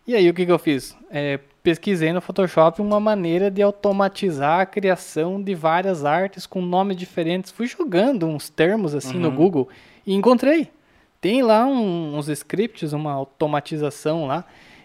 [0.07, 0.97] E aí, o que, que eu fiz?
[1.11, 6.97] É, pesquisei no Photoshop uma maneira de automatizar a criação de várias artes com nomes
[6.97, 7.51] diferentes.
[7.53, 9.35] Fui jogando uns termos assim no Uhum.
[9.37, 9.69] Google
[10.07, 10.71] e encontrei.
[11.21, 14.45] Tem lá um- uns scripts, uma automatização lá.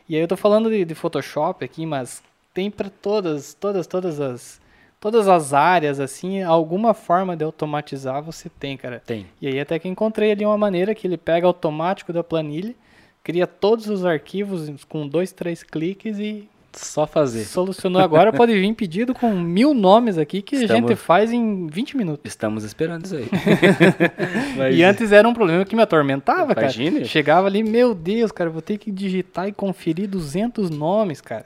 [0.10, 2.22] E aí eu tô falando de, de Photoshop aqui, mas
[2.54, 4.62] tem para todas, todas, todas as
[5.00, 9.02] todas as áreas assim, alguma forma de automatizar você tem, cara.
[9.06, 9.26] Tem.
[9.42, 12.74] E aí até que encontrei ali uma maneira que ele pega automático da planilha,
[13.22, 17.46] cria todos os arquivos com dois, três cliques e Só fazer.
[17.46, 18.02] solucionou.
[18.02, 21.96] Agora pode vir pedido com mil nomes aqui que a Estamos- gente faz em 20
[21.98, 22.22] minutos.
[22.26, 23.28] Estamos esperando isso aí.
[24.58, 26.92] Mas- E antes era um problema que me atormentava, Imagine.
[26.92, 27.06] cara.
[27.06, 31.46] Chegava ali, meu Deus, cara, vou ter que digitar e conferir 200 nomes, cara.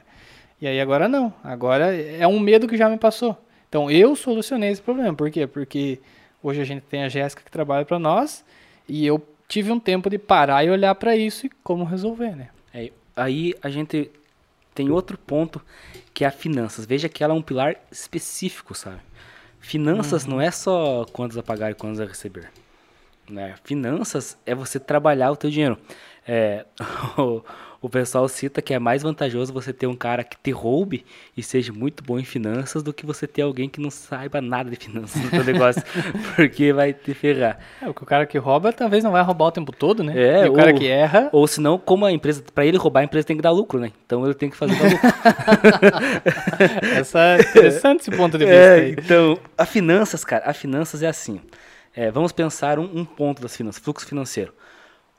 [0.62, 1.34] E aí agora não.
[1.44, 3.38] Agora é um medo que já me passou.
[3.70, 5.14] Então eu solucionei esse problema.
[5.14, 5.46] Por quê?
[5.46, 6.00] Porque
[6.42, 8.44] hoje a gente tem a Jéssica que trabalha para nós
[8.88, 12.48] e eu tive um tempo de parar e olhar para isso e como resolver, né?
[12.74, 14.10] É, aí a gente
[14.78, 15.60] tem outro ponto
[16.14, 16.86] que é a finanças.
[16.86, 19.00] Veja que ela é um pilar específico, sabe?
[19.60, 20.30] Finanças Uhum.
[20.34, 22.52] não é só quantos a pagar e quantos a receber.
[23.28, 23.56] Né?
[23.64, 25.80] Finanças é você trabalhar o teu dinheiro.
[26.28, 26.64] É,
[27.82, 31.06] o, pessoal cita que é mais vantajoso você ter um cara que te roube
[31.36, 34.70] e seja muito bom em finanças do que você ter alguém que não saiba nada
[34.70, 35.82] de finanças no teu negócio,
[36.36, 37.60] porque vai te ferrar.
[37.82, 40.14] É, o cara que rouba talvez não vai roubar o tempo todo, né?
[40.18, 43.02] É, e o cara ou- que erra, Ou senão, como a empresa, para ele roubar,
[43.02, 43.92] a empresa tem que dar lucro, né?
[44.06, 45.00] Então ele tem que fazer dar lucro.
[46.98, 48.92] essa é interessante esse ponto de vista É, aí.
[48.98, 51.40] então, a finanças, cara, a finanças é assim.
[51.96, 54.54] É, vamos pensar um, um ponto das finanças, fluxo financeiro.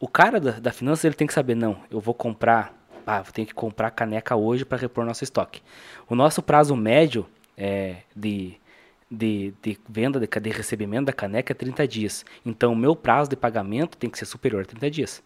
[0.01, 2.73] O cara da, da finanças, ele tem que saber, não, eu vou comprar,
[3.07, 5.61] ah, eu tenho que comprar caneca hoje para repor nosso estoque.
[6.09, 7.27] O nosso prazo médio
[7.57, 8.55] é, de,
[9.11, 12.25] de, de venda, de, de recebimento da caneca é 30 dias.
[12.47, 15.23] Então, o meu prazo de pagamento tem que ser superior a 30 dias.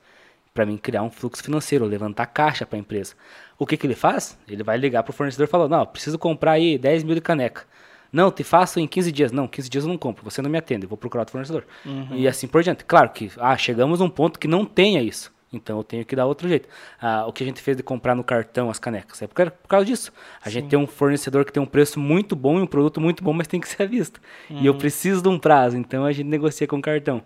[0.55, 3.15] Para mim criar um fluxo financeiro, levantar caixa para a empresa.
[3.59, 4.39] O que, que ele faz?
[4.49, 7.21] Ele vai ligar para o fornecedor e falar, não, preciso comprar aí 10 mil de
[7.21, 7.65] caneca.
[8.13, 9.33] Não, te faço em 15 dias.
[9.33, 10.23] Não, 15 dias eu não compro.
[10.25, 10.85] Você não me atende.
[10.85, 11.65] Eu vou procurar outro fornecedor.
[12.13, 12.85] E assim por diante.
[12.85, 15.33] Claro que ah, chegamos a um ponto que não tenha isso.
[15.53, 16.69] Então eu tenho que dar outro jeito.
[17.01, 19.51] Ah, o que a gente fez de comprar no cartão as canecas é por causa,
[19.51, 20.13] por causa disso.
[20.43, 23.23] A gente tem um fornecedor que tem um preço muito bom e um produto muito
[23.23, 24.21] bom, mas tem que ser à vista.
[24.51, 27.23] E eu preciso de um prazo, então a gente negocia com cartão.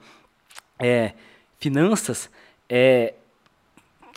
[0.78, 1.12] É,
[1.58, 2.28] finanças
[2.68, 3.14] É,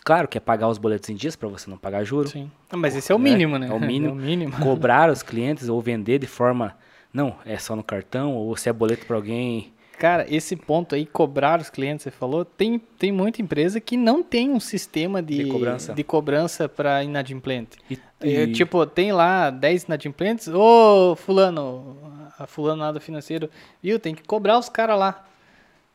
[0.03, 2.31] claro que é pagar os boletos em dias para você não pagar juros.
[2.31, 2.49] Sim.
[2.73, 3.67] Mas esse é o mínimo, né?
[3.67, 4.09] É o mínimo.
[4.09, 4.53] É o mínimo.
[4.61, 6.75] Cobrar os clientes ou vender de forma.
[7.13, 9.73] Não, é só no cartão, ou se é boleto para alguém.
[9.97, 14.23] Cara, esse ponto aí, cobrar os clientes, você falou, tem, tem muita empresa que não
[14.23, 15.93] tem um sistema de, De cobrança.
[15.93, 17.77] de cobrança para inadimplente.
[17.89, 21.97] E, É, e- tipo, tem lá 10 inadimplentes, ô fulano,
[22.37, 23.49] a fulano lá do financeiro,
[23.83, 25.25] viu, tem que cobrar os caras lá.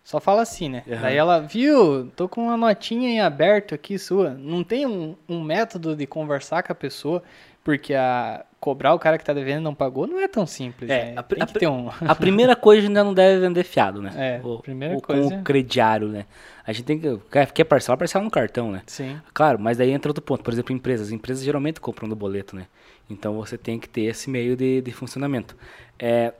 [0.05, 0.83] Só fala assim, né?
[0.87, 1.01] Aham.
[1.01, 4.31] Daí ela, viu, tô com uma notinha em aberto aqui sua.
[4.35, 7.23] Não tem um, um método de conversar com a pessoa,
[7.65, 10.91] porque a cobrar o cara que tá devendo e não pagou não é tão simples,
[10.91, 11.13] É, né?
[11.17, 11.89] a- Tem a- que ter um...
[12.07, 14.11] A primeira coisa ainda não deve vender fiado, né?
[14.15, 16.27] É, o, primeira coisa- Com o crediário, né?
[16.67, 17.19] A gente tem que.
[17.55, 18.83] Quer, parcelar, parcela no cartão, né?
[18.87, 19.19] Sim.
[19.35, 20.43] Claro, mas daí entra outro ponto.
[20.43, 21.13] Por exemplo, empresas.
[21.13, 22.67] Empresas geralmente compram no boleto, né?
[23.09, 25.55] Então você tem que ter esse meio de, de funcionamento.
[25.99, 26.33] É,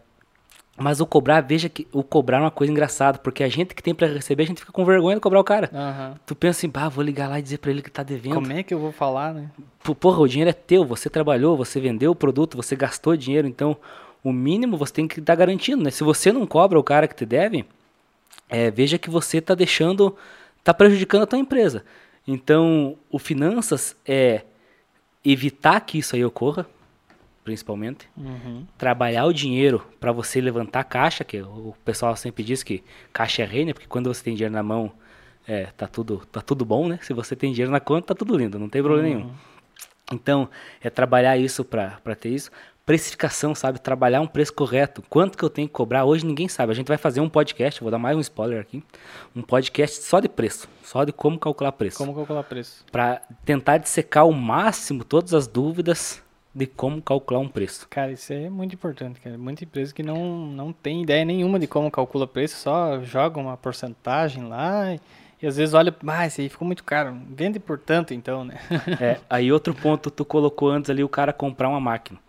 [0.77, 3.83] mas o cobrar, veja que o cobrar é uma coisa engraçada, porque a gente que
[3.83, 5.71] tem pra receber, a gente fica com vergonha de cobrar o cara.
[5.73, 6.15] Aham.
[6.27, 8.35] Tu pensa assim, bah, vou ligar lá e dizer pra ele que tá devendo.
[8.35, 9.51] Como é que eu vou falar, né?
[10.01, 13.77] Porra, o dinheiro é teu, você trabalhou, você vendeu o produto, você gastou dinheiro, então
[14.23, 15.91] o mínimo você tem que estar garantindo, né?
[15.91, 17.65] Se você não cobra o cara que te deve,
[18.49, 20.17] é, veja que você está deixando,
[20.59, 21.85] está prejudicando a tua empresa.
[22.27, 24.43] Então, o finanças é
[25.25, 26.67] evitar que isso aí ocorra,
[27.45, 28.67] principalmente, Uhum.
[28.79, 32.83] trabalhar o dinheiro para você levantar caixa, que o pessoal sempre diz que
[33.13, 33.73] caixa é rei, né?
[33.73, 34.91] Porque quando você tem dinheiro na mão,
[35.47, 36.99] é, tá tudo, tá tudo bom, né?
[37.03, 39.31] Se você tem dinheiro na conta, tá tudo lindo, não tem problema nenhum.
[40.13, 40.49] Então,
[40.83, 42.51] é trabalhar isso para ter isso.
[42.85, 43.79] Precificação, sabe?
[43.81, 45.03] Trabalhar um preço correto.
[45.09, 46.05] Quanto que eu tenho que cobrar?
[46.05, 46.71] Hoje ninguém sabe.
[46.71, 48.83] A gente vai fazer um podcast, vou dar mais um spoiler aqui.
[49.35, 51.97] Um podcast só de preço, só de como calcular preço.
[51.97, 52.85] Como calcular preço?
[52.93, 56.23] Para tentar dissecar ao máximo todas as dúvidas
[56.55, 57.87] de como calcular um preço.
[57.89, 59.37] Cara, isso é muito importante, cara.
[59.37, 63.57] Muita empresa que não, não tem ideia nenhuma de como calcula preço, só joga uma
[63.57, 65.01] porcentagem lá e,
[65.43, 67.17] e às vezes olha, ah, esse aí ficou muito caro.
[67.29, 68.59] Vende por tanto então, né?
[69.01, 72.21] É, aí outro ponto, tu colocou antes ali o cara comprar uma máquina.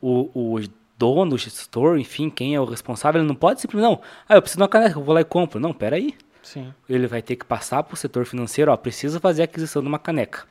[0.00, 0.60] O, o
[0.96, 4.42] dono, o gestor, enfim, quem é o responsável, ele não pode simplesmente, não, ah, eu
[4.42, 5.60] preciso de uma caneca, eu vou lá e compro.
[5.60, 6.14] Não, peraí.
[6.42, 6.72] Sim.
[6.88, 9.88] Ele vai ter que passar para o setor financeiro, ó, precisa fazer a aquisição de
[9.88, 10.44] uma caneca.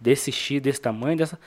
[0.00, 1.38] Desse X, desse tamanho, dessa...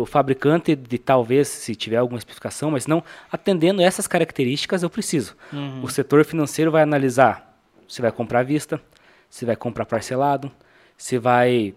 [0.00, 5.36] O fabricante, de talvez, se tiver alguma especificação, mas não, atendendo essas características, eu preciso.
[5.52, 5.82] Uhum.
[5.82, 7.50] O setor financeiro vai analisar
[7.86, 8.80] se vai comprar à vista,
[9.28, 10.50] se vai comprar parcelado,
[10.96, 11.74] se vai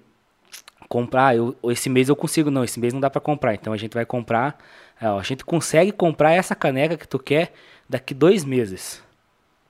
[0.87, 3.77] comprar, eu, esse mês eu consigo, não, esse mês não dá para comprar, então a
[3.77, 4.57] gente vai comprar,
[5.01, 7.51] é, ó, a gente consegue comprar essa caneca que tu quer
[7.89, 9.01] daqui dois meses,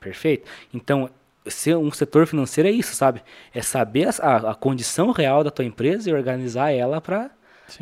[0.02, 0.46] perfeito?
[0.74, 1.10] Então,
[1.48, 3.22] ser um setor financeiro é isso, sabe?
[3.54, 7.32] É saber a, a condição real da tua empresa e organizar ela para.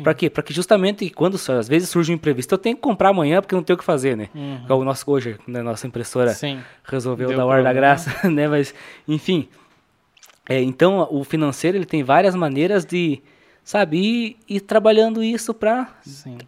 [0.02, 0.30] Para quê?
[0.30, 3.54] Para que justamente quando às vezes surge um imprevisto, eu tenho que comprar amanhã porque
[3.54, 4.28] não tenho o que fazer, né?
[4.34, 4.78] Uhum.
[4.78, 6.60] O nosso hoje, né, nossa impressora Sim.
[6.84, 8.46] resolveu Deu dar hora da graça, né?
[8.48, 8.74] Mas,
[9.06, 9.48] enfim.
[10.48, 13.22] É, então, o financeiro ele tem várias maneiras de,
[13.62, 15.88] sabe, ir, ir trabalhando isso para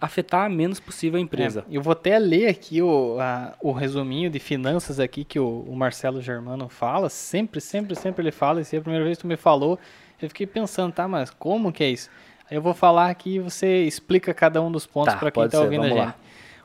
[0.01, 1.65] afetar menos possível a empresa.
[1.71, 5.65] É, eu vou até ler aqui o, a- o resuminho de finanças aqui que o,
[5.69, 7.09] o Marcelo Germano fala.
[7.09, 8.61] Sempre, sempre, sempre ele fala.
[8.61, 9.79] E se é a primeira vez que tu me falou,
[10.21, 12.11] eu fiquei pensando, tá, mas como que é isso?
[12.51, 15.59] Eu vou falar aqui e você explica cada um dos pontos Tá, para quem tá
[15.59, 16.07] ser, ouvindo a vamos gente.
[16.07, 16.15] lá.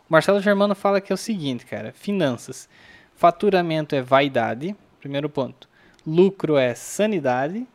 [0.09, 1.91] O Marcelo Germano fala que é o seguinte, cara.
[1.93, 2.67] Finanças.
[3.15, 5.67] Faturamento é vaidade, primeiro ponto.
[6.05, 7.65] Lucro é sanidade.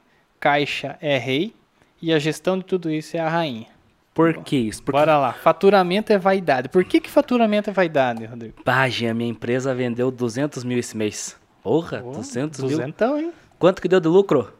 [0.40, 1.54] Caixa é rei.
[2.00, 3.66] E a gestão de tudo isso é a rainha.
[4.12, 4.82] Por que isso?
[4.82, 5.32] Porque, Bora lá.
[5.32, 6.68] Faturamento é vaidade.
[6.68, 8.56] Por que, que faturamento é vaidade, Rodrigo?
[8.64, 11.36] A minha empresa vendeu 200 mil esse mês.
[11.62, 12.70] Porra, Pô, 200 mil.
[12.70, 13.32] Duzentão, hein?
[13.58, 14.52] Quanto que deu de lucro?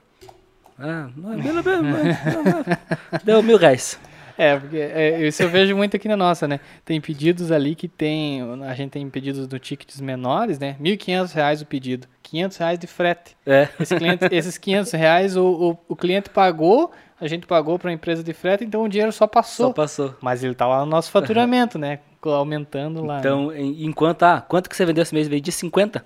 [0.78, 2.16] Ah, não é pelo menos,
[3.24, 3.98] Deu mil reais.
[4.36, 6.58] É, porque é, isso eu vejo muito aqui na nossa, né?
[6.84, 10.74] Tem pedidos ali que tem, a gente tem pedidos do tickets menores, né?
[10.80, 13.36] 1.500 reais o pedido, 500 reais de frete.
[13.46, 13.68] É.
[13.78, 17.92] Esse cliente, esses 500 reais o, o, o cliente pagou, a gente pagou para a
[17.92, 19.68] empresa de frete, então o dinheiro só passou.
[19.68, 20.16] Só passou.
[20.20, 22.00] Mas ele tá lá no nosso faturamento, né?
[22.20, 23.20] Aumentando lá.
[23.20, 25.28] Então, em- enquanto, ah, quanto que você vendeu esse mês?
[25.28, 26.04] Vendi 50.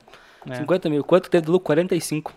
[0.50, 0.54] É.
[0.56, 1.02] 50 mil.
[1.02, 1.64] Quanto teve de lucro?
[1.66, 2.34] 45.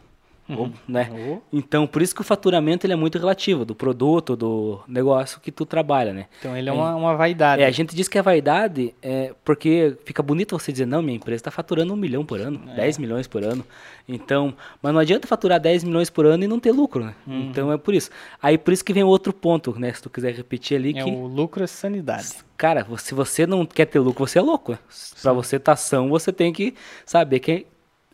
[0.57, 1.09] Ou, né?
[1.11, 1.37] Oh.
[1.51, 5.51] Então, por isso que o faturamento ele é muito relativo do produto, do negócio que
[5.51, 6.27] tu trabalha, né?
[6.39, 7.61] Então ele é uma, uma vaidade.
[7.61, 11.15] É, a gente diz que é vaidade é, porque fica bonito você dizer, não, minha
[11.15, 12.75] empresa está faturando um milhão por ano, É.
[12.75, 13.65] 10 milhões por ano.
[14.07, 17.15] Então, mas não adianta faturar 10 milhões por ano e não ter lucro, né?
[17.25, 17.49] Uhum.
[17.49, 18.09] Então é por isso.
[18.41, 19.93] Aí por isso que vem o outro ponto, né?
[19.93, 22.27] Se tu quiser repetir ali, É que, o lucro é sanidade.
[22.57, 24.73] cara, se você não quer ter lucro, você é louco.
[24.73, 24.79] Né?
[25.21, 26.73] Pra você estar são, você tem que
[27.05, 27.65] saber que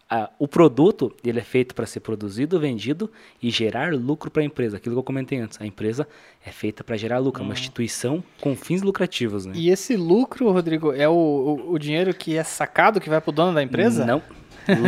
[0.10, 4.46] ah, o produto ele é feito para ser produzido, vendido e gerar lucro para a
[4.46, 4.78] empresa.
[4.78, 5.60] Aquilo que eu comentei antes.
[5.62, 6.08] A empresa
[6.46, 9.54] é feita para gerar lucro, é uma instituição com fins lucrativos, né?
[9.56, 13.32] E esse lucro, Rodrigo, é o, o, o dinheiro que é sacado que vai pro
[13.32, 14.06] dono da empresa?
[14.06, 14.22] Não.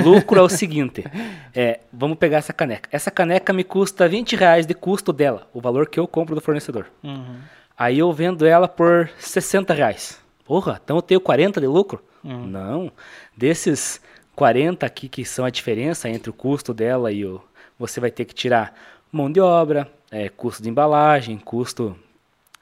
[0.04, 1.06] Lucro é o seguinte:
[1.54, 2.90] é, vamos pegar essa caneca.
[2.92, 6.42] Essa caneca me custa 20 reais de custo dela, o valor que eu compro do
[6.42, 6.88] fornecedor.
[7.04, 7.38] Uhum.
[7.78, 10.20] Aí eu vendo ela por 60 reais.
[10.46, 12.04] Porra, então eu tenho 40 de lucro?
[12.24, 12.46] Uhum.
[12.46, 12.92] Não.
[13.38, 14.02] Desses
[14.40, 17.42] 40 aqui que são a diferença entre o custo dela e o.
[17.78, 18.74] Você vai ter que tirar
[19.12, 21.94] mão de obra, é, custo de embalagem, custo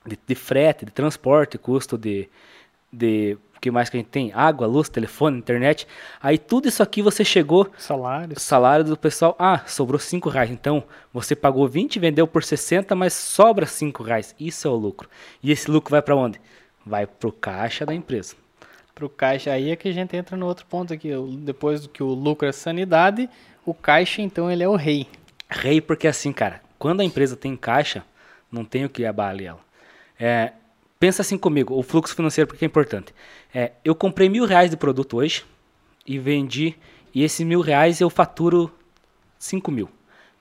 [0.04, 2.28] de, de frete, de transporte, custo de,
[2.92, 4.32] de o que mais que a gente tem?
[4.34, 5.88] Água, luz, telefone, internet.
[6.20, 7.70] Aí tudo isso aqui você chegou.
[7.78, 8.42] Salários.
[8.42, 9.36] Salário do pessoal.
[9.38, 10.50] Ah, sobrou 5 reais.
[10.50, 14.34] Então você pagou 20, vendeu por 60, mas sobra 5 reais.
[14.40, 15.08] Isso é o lucro.
[15.44, 16.42] E esse lucro vai para onde?
[16.84, 18.36] Vai para o caixa da empresa.
[18.98, 19.52] Para o caixa.
[19.52, 21.12] Aí é que a gente entra no outro ponto aqui.
[21.40, 23.30] Depois que o lucro é sanidade,
[23.64, 25.08] o caixa então ele é o rei.
[25.48, 28.04] Rei porque assim, cara, quando a empresa tem caixa,
[28.52, 29.60] não tem o que abalar ela.
[30.20, 30.54] É,
[31.00, 33.14] pensa assim comigo, o fluxo financeiro porque é importante.
[33.54, 35.46] É, eu comprei mil reais de produto hoje
[36.06, 36.76] e vendi,
[37.14, 38.72] e esses mil reais eu faturo
[39.38, 39.90] cinco mil.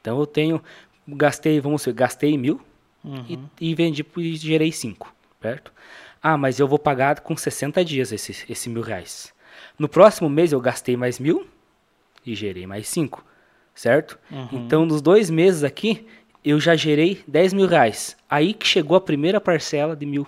[0.00, 0.62] Então eu tenho,
[1.06, 2.60] gastei, vamos gastei mil
[3.04, 3.24] uhum.
[3.60, 5.72] e, e, vendi e gerei cinco, certo?
[6.22, 9.32] Ah, mas eu vou pagar com 60 dias esse, esse mil reais.
[9.78, 11.46] No próximo mês eu gastei mais mil
[12.24, 13.24] e gerei mais cinco,
[13.74, 14.18] certo?
[14.30, 14.48] Uhum.
[14.52, 16.06] Então nos dois meses aqui
[16.44, 18.16] eu já gerei 10 mil reais.
[18.30, 20.26] Aí que chegou a primeira parcela de mil.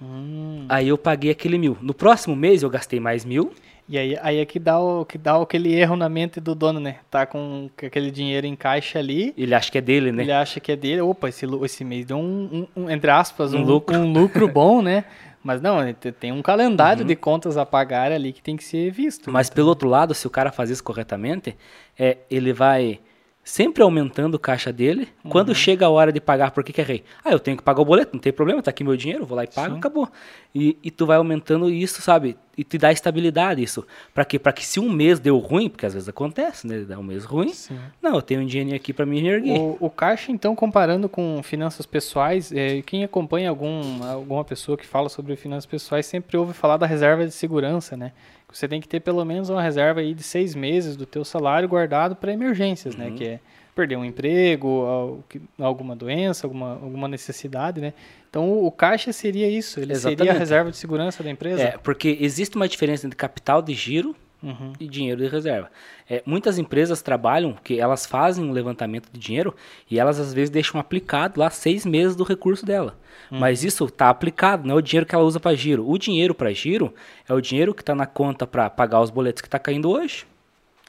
[0.00, 0.66] Hum.
[0.68, 1.78] Aí eu paguei aquele mil.
[1.80, 3.52] No próximo mês eu gastei mais mil.
[3.88, 6.80] E aí, aí é que dá, o, que dá aquele erro na mente do dono,
[6.80, 6.96] né?
[7.10, 9.34] Tá com aquele dinheiro em caixa ali.
[9.36, 10.22] Ele acha que é dele, né?
[10.22, 11.00] Ele acha que é dele.
[11.00, 13.96] Opa, esse, esse mês deu um, um, um entre aspas, Um um, lucro.
[13.98, 15.04] um lucro bom, né?
[15.44, 15.78] Mas não,
[16.20, 17.06] tem um calendário Uhum.
[17.08, 19.30] de contas a pagar ali que tem que ser visto.
[19.30, 21.56] Mas pelo outro lado, se o cara fazer isso corretamente,
[21.98, 23.00] é, ele vai
[23.44, 25.08] sempre aumentando o caixa dele.
[25.24, 25.30] Uhum.
[25.32, 27.02] Quando chega a hora de pagar, por que, que é rei?
[27.24, 29.36] Ah, eu tenho que pagar o boleto, não tem problema, tá aqui meu dinheiro, vou
[29.36, 29.78] lá e pago, Sim.
[29.78, 30.08] acabou.
[30.54, 32.36] E, e tu vai aumentando isso, sabe?
[32.56, 33.86] E te dá estabilidade isso.
[34.12, 34.38] Pra quê?
[34.38, 36.80] Pra que se um mês deu ruim, porque às vezes acontece, né?
[36.80, 37.48] Dá um mês ruim.
[37.48, 37.78] Sim.
[38.00, 39.58] Não, eu tenho um dinheirinho aqui pra me erguer.
[39.58, 44.86] O, o caixa, então, comparando com finanças pessoais, é, quem acompanha algum, alguma pessoa que
[44.86, 48.12] fala sobre finanças pessoais sempre ouve falar da reserva de segurança, né?
[48.52, 51.66] Você tem que ter pelo menos uma reserva aí de seis meses do teu salário
[51.66, 53.06] guardado para emergências, né?
[53.06, 53.14] Uhum.
[53.14, 53.40] Que é
[53.74, 55.24] perder um emprego,
[55.58, 57.94] alguma doença, alguma, alguma necessidade, né?
[58.32, 60.38] Então, o, caixa seria isso, ele seria a Exatamente.
[60.38, 61.62] reserva de segurança da empresa.
[61.62, 64.72] É, porque existe uma diferença entre capital de giro Uhum.
[64.80, 65.70] e dinheiro de reserva.
[66.08, 69.54] É, muitas empresas trabalham que elas fazem um levantamento de dinheiro
[69.88, 72.98] e elas às vezes deixam aplicado lá seis meses do recurso dela.
[73.30, 75.88] Mas isso está aplicado, não é o dinheiro que ela usa para giro.
[75.88, 76.92] O dinheiro para giro
[77.28, 80.26] é o dinheiro que está na conta para pagar os boletos que está caindo hoje.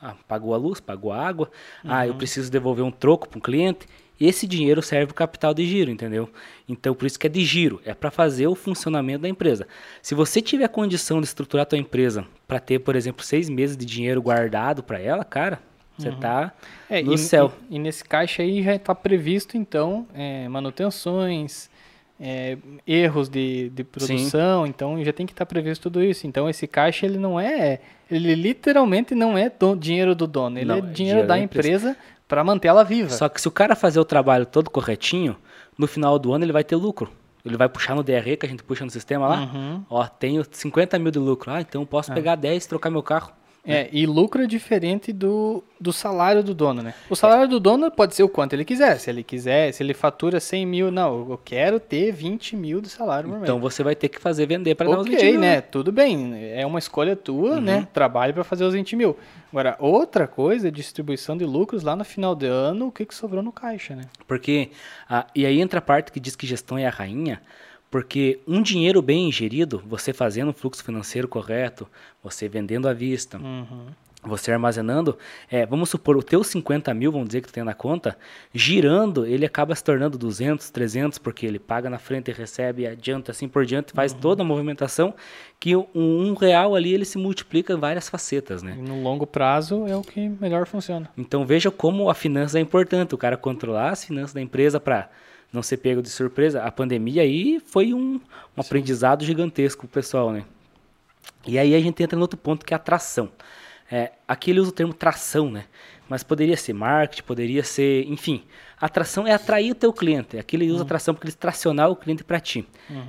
[0.02, 1.50] Ah, pagou a luz, pagou a água.
[1.84, 3.86] Ah, eu preciso devolver um troco para um cliente.
[4.26, 6.30] Esse dinheiro serve o capital de giro, entendeu?
[6.68, 9.68] Então, por isso que é de giro, é para fazer o funcionamento da empresa.
[10.02, 13.76] Se você tiver condição de estruturar a tua empresa para ter, por exemplo, seis meses
[13.76, 15.60] de dinheiro guardado para ela, cara,
[15.98, 16.52] você tá
[16.90, 17.52] É, no e, céu.
[17.70, 21.70] E, e nesse caixa aí já está previsto, então, é, manutenções,
[22.20, 22.58] é,
[22.88, 26.26] erros de, de produção, então já tem que estar previsto tudo isso.
[26.28, 30.66] Então esse caixa ele não é, ele literalmente não é do- dinheiro do dono, ele
[30.66, 31.90] Não, é é dinheiro da empresa.
[31.92, 31.98] empresa
[32.34, 33.12] para manter ela viva.
[33.12, 35.38] Só que se o cara fazer o trabalho todo corretinho,
[35.78, 37.12] no final do ano ele vai ter lucro.
[37.46, 39.42] Ele vai puxar no DRE que a gente puxa no sistema lá.
[39.42, 39.84] Uhum.
[39.88, 41.52] Ó, tenho 50 mil de lucro.
[41.52, 43.32] Ah, então eu posso pegar 10 e trocar meu carro.
[43.66, 46.94] É, e lucro é diferente do, do salário do dono, né?
[47.10, 49.00] O salário do dono pode ser o quanto ele quiser.
[49.00, 52.90] Se ele quiser, se ele fatura 100 mil, não, eu quero ter 20 mil de
[52.90, 53.44] salário por mês.
[53.44, 55.40] Então você vai ter que fazer vender para dar os 20 Ok, mil.
[55.40, 55.62] né?
[55.62, 56.34] Tudo bem.
[56.54, 57.88] É uma escolha tua, né?
[57.94, 59.18] Trabalho para fazer os 20 mil.
[59.50, 63.16] Agora, outra coisa é distribuição de lucros lá no final do ano, o que, que
[63.16, 64.04] sobrou no caixa, né?
[64.28, 64.72] Porque,
[65.10, 67.42] ah, e aí entra a parte que diz que gestão é a rainha,
[67.94, 71.88] porque um dinheiro bem ingerido, você fazendo um fluxo financeiro correto,
[72.24, 73.86] você vendendo à vista, Uhum.
[74.24, 75.16] você armazenando,
[75.48, 78.18] é, vamos supor, o teu 50 mil, vamos dizer que tu tem na conta,
[78.52, 83.48] girando, ele acaba se tornando 200, 300, porque ele paga na frente, recebe, adianta, assim
[83.48, 85.14] por diante, faz toda a movimentação,
[85.60, 88.76] que um, um real ali, ele se multiplica em várias facetas, né?
[88.76, 91.08] E no longo prazo é o que melhor funciona.
[91.16, 95.12] Então veja como a finança é importante, o cara controlar as finanças da empresa para
[95.54, 96.64] não ser pego de surpresa.
[96.64, 98.16] A pandemia aí foi um,
[98.58, 100.44] um aprendizado gigantesco pro pessoal, né?
[101.46, 103.30] E aí a gente entra no outro ponto que é a tração.
[103.92, 105.66] É, aqui ele usa o termo tração, né?
[106.10, 108.44] Mas poderia ser marketing, poderia ser, enfim.
[108.80, 110.38] Atração é atrair o teu cliente.
[110.38, 112.68] Aqui ele usa atração porque ele tracionar o cliente para ti.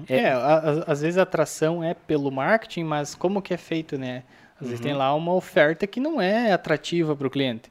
[0.09, 3.97] É, a- a- às vezes a atração é pelo marketing, mas como que é feito,
[3.99, 4.23] né?
[4.61, 7.71] Às vezes tem lá uma oferta que não é atrativa para o cliente.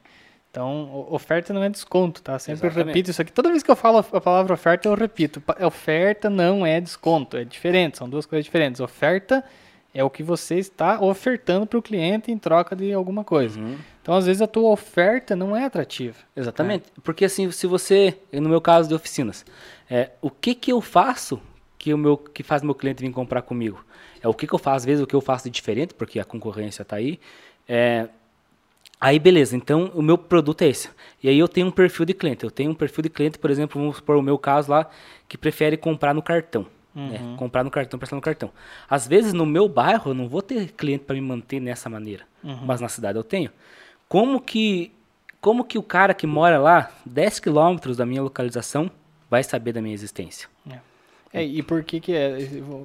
[0.54, 2.38] Então, oferta não é desconto, tá?
[2.38, 3.32] Sempre eu repito isso aqui.
[3.32, 5.42] Toda vez que eu falo a palavra oferta, eu repito.
[5.60, 8.80] Oferta não é desconto, é diferente, são duas coisas diferentes.
[8.80, 9.44] Oferta
[9.92, 13.58] É o que você está ofertando para o cliente em troca de alguma coisa.
[13.58, 13.76] Uhum.
[14.00, 16.16] Então, às vezes, a tua oferta não é atrativa.
[16.36, 16.86] Exatamente.
[17.02, 19.44] Porque assim, se você, no meu caso de oficinas,
[19.90, 21.40] é, o que que eu faço
[21.78, 23.84] que o meu que faz meu cliente vir comprar comigo?
[24.22, 26.20] É o que que eu faço, às vezes o que eu faço de diferente, porque
[26.20, 27.18] a concorrência está aí.
[27.68, 28.08] É,
[29.04, 30.88] aí beleza, então o meu produto é esse.
[31.22, 32.44] E aí eu tenho um perfil de cliente.
[32.44, 34.88] Eu tenho um perfil de cliente, por exemplo, vamos supor o meu caso lá,
[35.28, 36.66] que prefere comprar no cartão.
[36.94, 37.34] Né?
[37.36, 38.50] Comprar no cartão, prestar no cartão.
[38.88, 42.24] Às vezes no meu bairro eu não vou ter cliente para me manter nessa maneira,
[42.42, 43.50] mas na cidade eu tenho.
[44.08, 44.92] Como que
[45.40, 48.90] como que o cara que mora lá, 10 quilômetros da minha localização,
[49.28, 50.48] vai saber da minha existência?
[51.34, 52.38] É, e por que que é?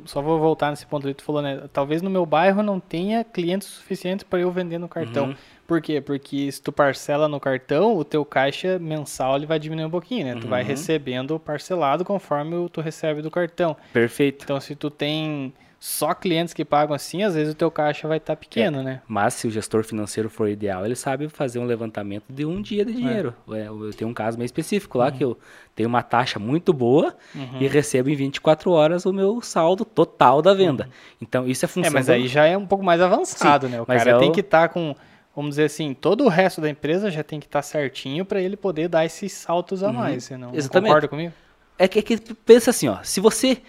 [0.05, 1.69] Só vou voltar nesse ponto que tu falou, né?
[1.71, 5.27] Talvez no meu bairro não tenha clientes suficientes para eu vender no cartão.
[5.27, 5.35] Uhum.
[5.69, 6.01] Por quê?
[6.01, 10.25] Porque se tu parcela no cartão, o teu caixa mensal ele vai diminuir um pouquinho,
[10.25, 10.35] né?
[10.41, 10.67] Tu vai Uhum.
[10.67, 13.77] recebendo parcelado conforme o tu recebe do cartão.
[13.93, 14.43] Perfeito.
[14.43, 18.17] Então, se tu tem só clientes que pagam assim, às vezes o teu caixa vai
[18.17, 19.01] estar pequeno, né?
[19.07, 22.83] Mas se o gestor financeiro for ideal, ele sabe fazer um levantamento de um dia
[22.83, 23.33] de dinheiro.
[23.51, 25.37] É, eu tenho um caso meio específico lá que eu
[25.75, 27.15] tenho uma taxa muito boa
[27.61, 30.89] e recebo em 24 horas o meu saldo total da venda.
[31.21, 33.73] Então isso é É, função mas do- aí já é um pouco mais avançado, Sim,
[33.73, 33.81] né?
[33.81, 34.93] O mas cara é tem o- que estar com,
[35.41, 38.57] vamos dizer assim, todo o resto da empresa já tem que estar certinho para ele
[38.57, 40.55] poder dar esses saltos a mais, você não, Uhum.
[40.55, 40.87] Exatamente.
[40.89, 41.33] concorda comigo?
[41.77, 43.61] É que, é que pensa assim, ó, se você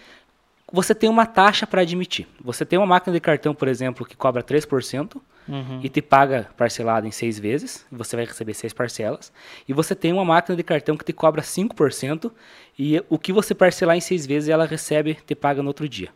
[0.73, 2.29] você tem uma taxa para admitir.
[2.45, 5.81] Você tem uma máquina de cartão, por exemplo, que cobra 3% Uhum.
[5.83, 9.33] e te paga parcelado em seis vezes, você vai receber seis parcelas.
[9.69, 12.31] E você tem uma máquina de cartão que te cobra 5%
[12.79, 16.11] e o que você parcelar em seis vezes, ela recebe, te paga no outro dia.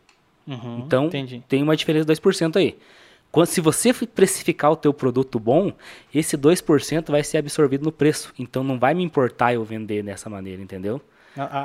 [0.47, 1.43] Uhum, Então, entendi.
[1.49, 2.77] tem uma diferença de 2% aí.
[3.35, 5.71] Quando, se você precificar o teu produto bom,
[6.13, 8.33] esse 2% vai ser absorvido no preço.
[8.39, 10.99] Então, não vai me importar eu vender dessa maneira, entendeu?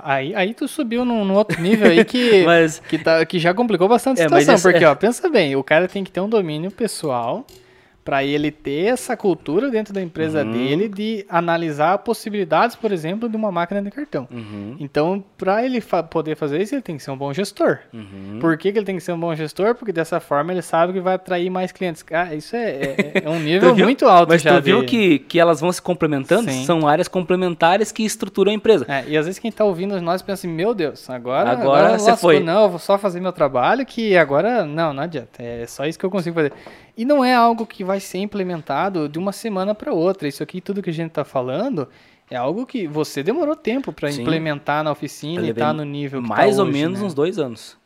[0.02, 3.54] Aí, aí tu subiu num, num outro nível aí que, Mas- que, tá, que já
[3.54, 4.54] complicou bastante a É, situação.
[4.54, 4.88] esse- porque, é.
[4.88, 7.46] ó, pensa bem, o cara tem que ter um domínio pessoal
[8.04, 10.52] para ele ter essa cultura dentro da empresa Uhum.
[10.52, 14.26] dele de analisar possibilidades, por exemplo, de uma máquina de cartão.
[14.30, 14.74] Uhum.
[14.80, 17.78] Então, para ele fa- poder fazer isso, ele tem que ser um bom gestor.
[17.92, 18.38] Uhum.
[18.40, 19.74] Por que, que ele tem que ser um bom gestor?
[19.74, 22.02] Porque dessa forma ele sabe que vai atrair mais clientes.
[22.02, 24.56] Cara, isso é, é- é um nível muito alto Mas já.
[24.56, 26.50] tu viu de- que, que elas vão se complementando?
[26.50, 26.64] Sim.
[26.64, 28.86] São áreas complementares que estruturam a empresa.
[28.88, 32.10] É, e às vezes quem tá ouvindo nós pensa assim, meu Deus, agora, Agora você
[32.10, 32.40] lascou, foi.
[32.40, 35.42] Não, eu vou só fazer meu trabalho que agora, não, não adianta.
[35.42, 36.52] É só isso que eu consigo fazer.
[36.96, 40.28] E não é algo que vai ser implementado de uma semana para outra.
[40.28, 41.88] Isso aqui, tudo que a gente tá falando,
[42.30, 46.28] é algo que você demorou tempo para implementar na oficina e tá no nível que
[46.28, 47.06] tá Mais ou hoje, menos né?
[47.06, 47.78] uns dois anos.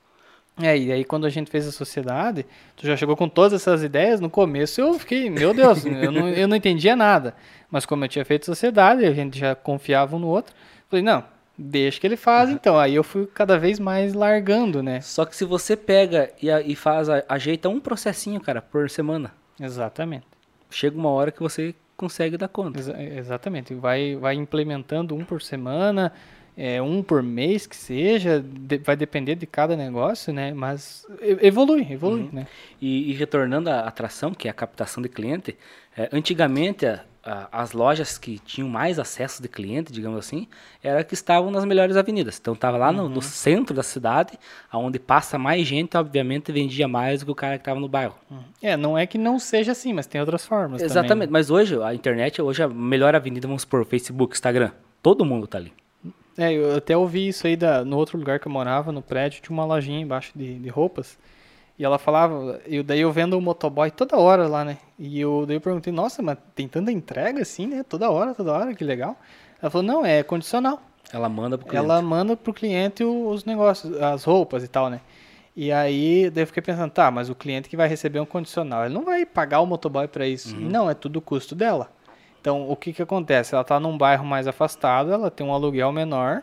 [0.60, 2.46] É, e aí quando a gente fez a sociedade,
[2.76, 6.28] tu já chegou com todas essas ideias, no começo eu fiquei, meu Deus, eu, não,
[6.28, 7.34] eu não entendia nada.
[7.70, 10.54] Mas como eu tinha feito sociedade, a gente já confiava um no outro,
[10.88, 11.24] falei, não,
[11.56, 12.78] deixa que ele faz então.
[12.78, 15.00] Aí eu fui cada vez mais largando, né?
[15.00, 20.26] Só que se você pega e, e faz, ajeita um processinho, cara, por semana, Exatamente.
[20.70, 22.78] chega uma hora que você consegue dar conta.
[22.80, 23.72] Exa- exatamente.
[23.74, 26.12] Vai, vai implementando um por semana,
[26.56, 30.52] é, um por mês que seja, de- vai depender de cada negócio, né?
[30.52, 32.46] Mas evolui, evolui, né?
[32.80, 35.56] E, e retornando à atração, que é a captação de cliente,
[35.96, 37.04] é, antigamente a-
[37.50, 40.46] as lojas que tinham mais acesso de cliente, digamos assim,
[40.82, 42.38] eram que estavam nas melhores avenidas.
[42.38, 44.38] Então estava lá no, no centro da cidade,
[44.72, 48.14] onde passa mais gente, obviamente vendia mais do que o cara que estava no bairro.
[48.62, 51.32] É, não é que não seja assim, mas tem outras formas também, Exatamente, né?
[51.32, 54.70] mas hoje a internet, hoje a melhor avenida, vamos supor, Facebook, Instagram,
[55.02, 55.72] todo mundo tá ali.
[56.36, 59.40] É, eu até ouvi isso aí da, no outro lugar que eu morava, no prédio,
[59.40, 61.16] tinha uma lojinha embaixo de, de roupas.
[61.78, 64.78] E ela falava, e daí eu vendo o motoboy toda hora lá, né?
[64.98, 67.82] E eu, daí eu perguntei, nossa, mas tem tanta entrega assim, né?
[67.82, 69.16] Toda hora, toda hora, que legal.
[69.60, 70.80] Ela falou, não, é condicional.
[71.12, 71.84] Ela manda pro cliente.
[71.84, 75.00] Ela manda pro cliente os negócios, as roupas e tal, né?
[75.56, 78.84] E aí, daí eu fiquei pensando, tá, mas o cliente que vai receber um condicional,
[78.84, 80.56] ele não vai pagar o motoboy pra isso.
[80.56, 81.90] Não, é tudo custo dela.
[82.40, 83.54] Então, o que que acontece?
[83.54, 86.42] Ela tá num bairro mais afastado, ela tem um aluguel menor,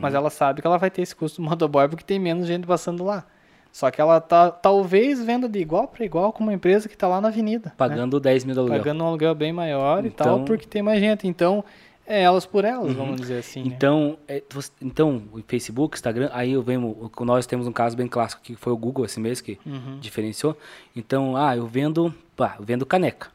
[0.00, 2.66] mas ela sabe que ela vai ter esse custo do motoboy porque tem menos gente
[2.66, 3.24] passando lá.
[3.72, 7.06] Só que ela tá, talvez, venda de igual para igual com uma empresa que tá
[7.06, 7.68] lá na avenida.
[7.70, 7.74] né?
[7.76, 8.78] Pagando 10 mil do aluguel.
[8.78, 11.28] Pagando um aluguel bem maior e tal, Então- porque tem mais gente.
[11.28, 11.64] Então,
[12.06, 13.72] é elas por elas, vamos dizer assim, né?
[13.72, 18.08] Então, é, você- então, o Facebook, Instagram, aí eu venho, nós temos um caso bem
[18.08, 19.98] clássico que foi o Google esse mês que Uhum.
[20.00, 20.56] diferenciou.
[20.96, 23.28] Então, ah, eu vendo, pá, eu vendo caneca.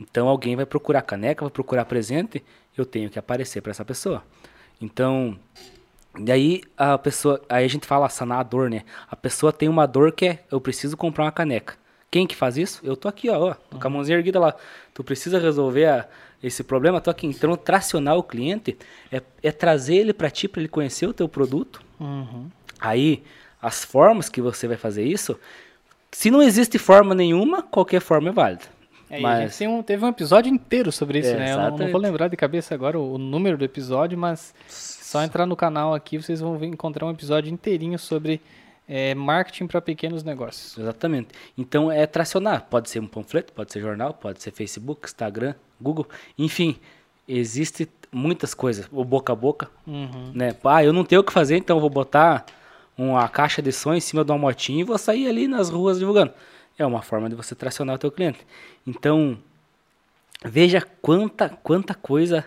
[0.00, 2.42] Então alguém vai procurar caneca, vai procurar presente,
[2.76, 4.22] eu tenho que aparecer para essa pessoa.
[4.80, 5.38] Então,
[6.18, 8.82] daí a pessoa, aí a gente fala sanar a dor, né?
[9.10, 11.74] A pessoa tem uma dor que é, eu preciso comprar uma caneca.
[12.10, 12.80] Quem que faz isso?
[12.84, 14.54] Eu tô aqui, ó, ó tô com a mãozinha erguida lá.
[14.94, 16.08] Tu precisa resolver a-
[16.42, 17.26] esse problema, tô aqui.
[17.26, 18.78] Então, tracionar o cliente
[19.10, 21.80] é, é trazer ele para ti, para ele conhecer o teu produto.
[21.98, 22.48] Uhum.
[22.80, 23.22] Aí,
[23.60, 25.38] as formas que você vai fazer isso,
[26.12, 28.62] Se não existe forma nenhuma, qualquer forma é válida.
[29.10, 31.52] É, Mas- um- teve um episódio inteiro sobre isso, É, né?
[31.52, 34.54] Eu não, não vou lembrar de cabeça agora o, o número do episódio, mas
[35.06, 38.40] só entrar no canal aqui vocês vão encontrar um episódio inteirinho sobre
[38.88, 40.76] é, marketing para pequenos negócios.
[40.76, 41.28] Exatamente.
[41.56, 42.66] Então é tracionar.
[42.68, 46.08] Pode ser um panfleto, pode ser jornal, pode ser Facebook, Instagram, Google.
[46.36, 46.76] Enfim,
[47.28, 48.88] existe muitas coisas.
[48.90, 50.32] O boca a boca, Uhum.
[50.34, 50.56] né?
[50.64, 52.44] Ah, eu não tenho o que fazer, então eu vou botar
[52.98, 55.98] uma caixa de som em cima de uma motinha e vou sair ali nas ruas
[56.00, 56.32] divulgando.
[56.76, 58.40] É uma forma de você tracionar o teu cliente.
[58.86, 59.38] Então,
[60.44, 62.44] veja quanta, quanta coisa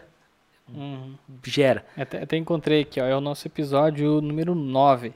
[0.75, 1.13] Uhum.
[1.45, 1.85] gera.
[1.97, 5.13] Até, até encontrei aqui, ó, é o nosso episódio número 9.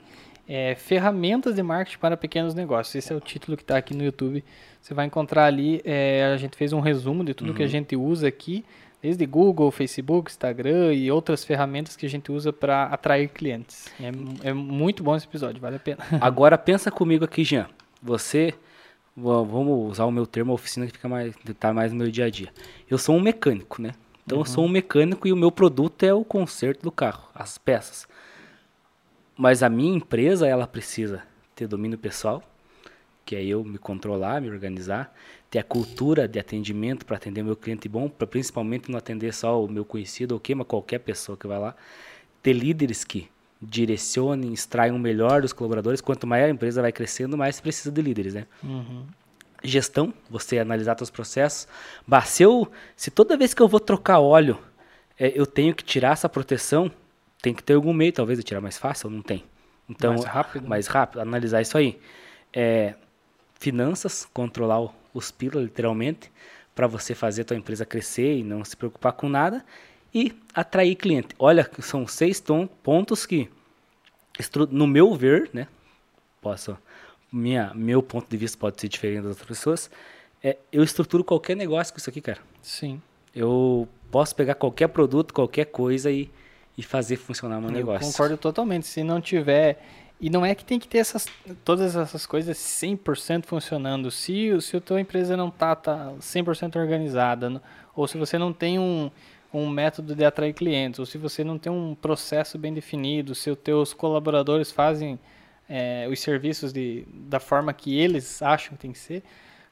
[0.48, 2.94] É, ferramentas de marketing para pequenos negócios.
[2.96, 4.44] Esse é o título que está aqui no YouTube.
[4.82, 7.96] Você vai encontrar ali, é, a gente fez um resumo de tudo que a gente
[7.96, 8.66] usa aqui,
[9.02, 13.88] desde Google, Facebook, Instagram e outras ferramentas que a gente usa para atrair clientes.
[14.02, 16.00] É, é muito bom esse episódio, vale a pena.
[16.20, 17.68] Agora pensa comigo aqui, Jean.
[18.02, 18.54] Você,
[19.16, 22.26] va- vamos usar o meu termo oficina que fica mais, tá mais no meu dia
[22.26, 22.50] a dia.
[22.90, 23.92] Eu sou um mecânico, né?
[24.26, 27.58] Então eu sou um mecânico e o meu produto é o conserto do carro, as
[27.58, 28.08] peças.
[29.38, 31.24] Mas a minha empresa, ela precisa
[31.56, 32.42] ter domínio pessoal,
[33.26, 35.14] que é eu me controlar, me organizar,
[35.50, 39.64] ter a cultura de atendimento para atender meu cliente bom, para principalmente não atender só
[39.64, 41.76] o meu conhecido ou que, mas qualquer pessoa que vai lá.
[42.42, 43.30] Ter líderes que
[43.62, 46.02] direcionem, extraiam o melhor dos colaboradores.
[46.02, 48.46] Quanto maior a empresa vai crescendo, mais precisa de líderes, né?
[48.64, 49.06] Uhum.
[49.64, 51.68] Gestão, você analisar seus processos.
[52.06, 54.60] Bah, se, eu, se toda vez que eu vou trocar óleo,
[55.18, 56.92] é, eu tenho que tirar essa proteção,
[57.42, 59.44] tem que ter algum meio, talvez, de tirar mais fácil, não tem.
[59.90, 60.70] Então, Mais rápido, né?
[60.70, 62.00] Mais rápido, analisar isso aí.
[62.52, 62.96] É,
[63.60, 66.32] finanças, controlar o- os pila, literalmente,
[66.76, 69.64] para você fazer a tua empresa crescer e não se preocupar com nada.
[70.14, 71.30] E atrair cliente.
[71.40, 72.44] Olha, são seis
[72.84, 73.50] pontos que,
[74.70, 75.68] no meu ver, né,
[76.42, 76.78] posso
[77.34, 79.92] minha meu ponto de vista pode ser diferente das outras pessoas
[80.42, 83.02] é, eu estruturo qualquer negócio com isso aqui cara Sim.
[83.36, 86.30] eu posso pegar qualquer produto qualquer coisa e,
[86.78, 88.88] e fazer funcionar meu Eu negócio concordo totalmente.
[88.88, 89.82] Se não tiver.
[90.20, 91.28] E não é que tem que ter essas,
[91.66, 94.10] todas essas coisas 100% funcionando.
[94.10, 97.62] Se, se a tua empresa não tá, tá 100% organizada,
[97.94, 99.12] ou se você não tem um,
[99.54, 103.50] um método de atrair clientes, ou se você não tem um processo bem definido, se
[103.50, 105.20] os teus colaboradores fazem
[105.70, 109.24] é, os serviços de, da forma que eles acham que tem que ser,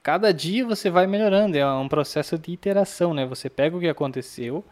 [0.02, 1.58] cada dia você vai melhorando.
[1.58, 3.26] É um processo de iteração, né?
[3.26, 4.64] Você pega o que aconteceu,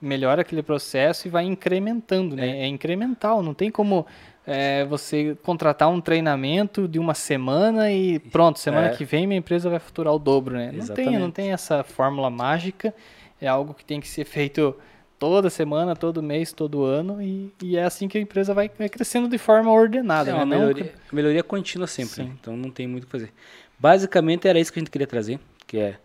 [0.00, 2.60] melhora aquele processo e vai incrementando, né?
[2.60, 4.06] É, incremental, não tem como
[4.46, 8.90] é, você contratar um treinamento de uma semana e pronto, semana É.
[8.90, 10.70] que vem minha empresa vai faturar o dobro, né?
[10.72, 12.94] Não tem, não tem essa fórmula mágica,
[13.40, 14.76] é algo que tem que ser feito
[15.18, 18.88] toda semana, todo mês, todo ano e, e é assim que a empresa vai, vai
[18.88, 20.38] crescendo de forma ordenada, é né?
[20.40, 22.14] Não- melhoria, melhoria contínua sempre?
[22.14, 22.32] Sim.
[22.40, 23.32] então não tem muito o que fazer
[23.78, 25.98] basicamente era isso que a gente queria trazer que é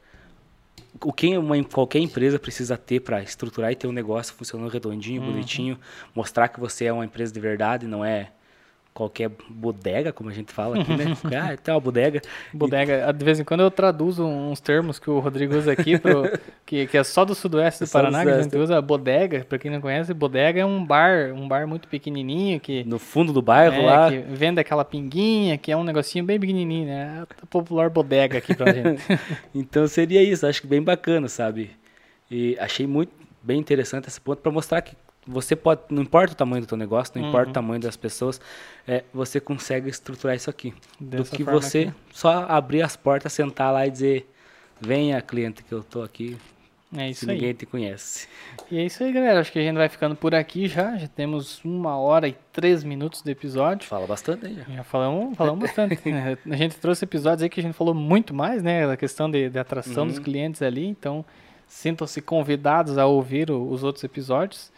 [1.03, 5.21] o que uma, qualquer empresa precisa ter para estruturar e ter um negócio funcionando redondinho,
[5.21, 5.31] Uhum.
[5.31, 5.79] bonitinho,
[6.13, 8.31] mostrar que você é uma empresa de verdade, não é
[8.93, 11.05] qualquer bodega, como a gente fala aqui, né?
[11.37, 12.21] ah, tem uma bodega.
[12.53, 16.23] Bodega, de vez em quando eu traduzo uns termos que o Rodrigo usa aqui, pro,
[16.65, 19.57] que, que é só do sudoeste do do Paraná, que a gente usa bodega, pra
[19.57, 23.41] quem não conhece, bodega é um bar, um bar muito pequenininho, que, No fundo do
[23.41, 24.09] bairro é, lá.
[24.11, 27.17] que vende aquela pinguinha, que é um negocinho bem pequenininho, né?
[27.19, 29.01] É a popular bodega aqui pra gente.
[29.53, 31.71] Então seria isso, acho que bem bacana, sabe?
[32.29, 33.11] E achei muito
[33.41, 34.95] bem interessante esse ponto para mostrar que
[35.27, 38.41] você pode, não importa o tamanho do teu negócio, não importa o tamanho das pessoas,
[38.87, 40.73] é, você consegue estruturar isso aqui.
[40.99, 41.93] Dessa do que você aqui.
[42.11, 44.29] só abrir as portas, sentar lá e dizer,
[44.79, 46.35] venha cliente que eu tô aqui,
[46.93, 47.35] É se isso aí.
[47.35, 48.27] ninguém te conhece.
[48.69, 49.39] E é isso aí, galera.
[49.39, 50.97] Acho que a gente vai ficando por aqui já.
[50.97, 53.87] Já temos uma hora e três minutos de episódio.
[53.87, 54.63] Fala bastante aí já.
[54.75, 55.99] Já falamos, falamos bastante.
[56.49, 58.87] A gente trouxe episódios aí que a gente falou muito mais, né?
[58.87, 60.85] Da questão de, de atração dos clientes ali.
[60.85, 61.23] Então,
[61.67, 64.70] sintam-se convidados a ouvir o- os outros episódios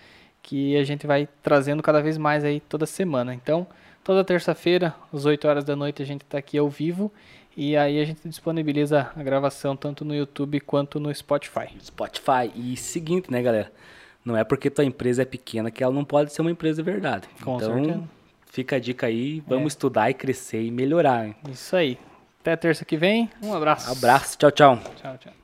[0.44, 3.34] que a gente vai trazendo cada vez mais aí toda semana.
[3.34, 3.66] Então,
[4.04, 7.12] toda terça-feira, às 8 horas da noite, a gente está aqui ao vivo.
[7.56, 11.70] E aí a gente disponibiliza a gravação tanto no YouTube quanto no Spotify.
[11.82, 12.52] Spotify.
[12.56, 13.72] E seguinte, né, galera?
[14.26, 16.92] Não é porque tua empresa é pequena que ela não pode ser uma empresa de
[16.92, 17.28] verdade.
[17.42, 18.00] Com então, certeza.
[18.00, 18.52] É.
[18.52, 21.28] fica a dica aí, vamos estudar e crescer e melhorar.
[21.28, 21.36] hein?
[21.50, 21.98] Isso aí.
[22.42, 23.30] Até terça que vem.
[23.42, 23.92] Um abraço.
[23.92, 24.80] Abraço, tchau, tchau.
[24.98, 25.43] Tchau, tchau.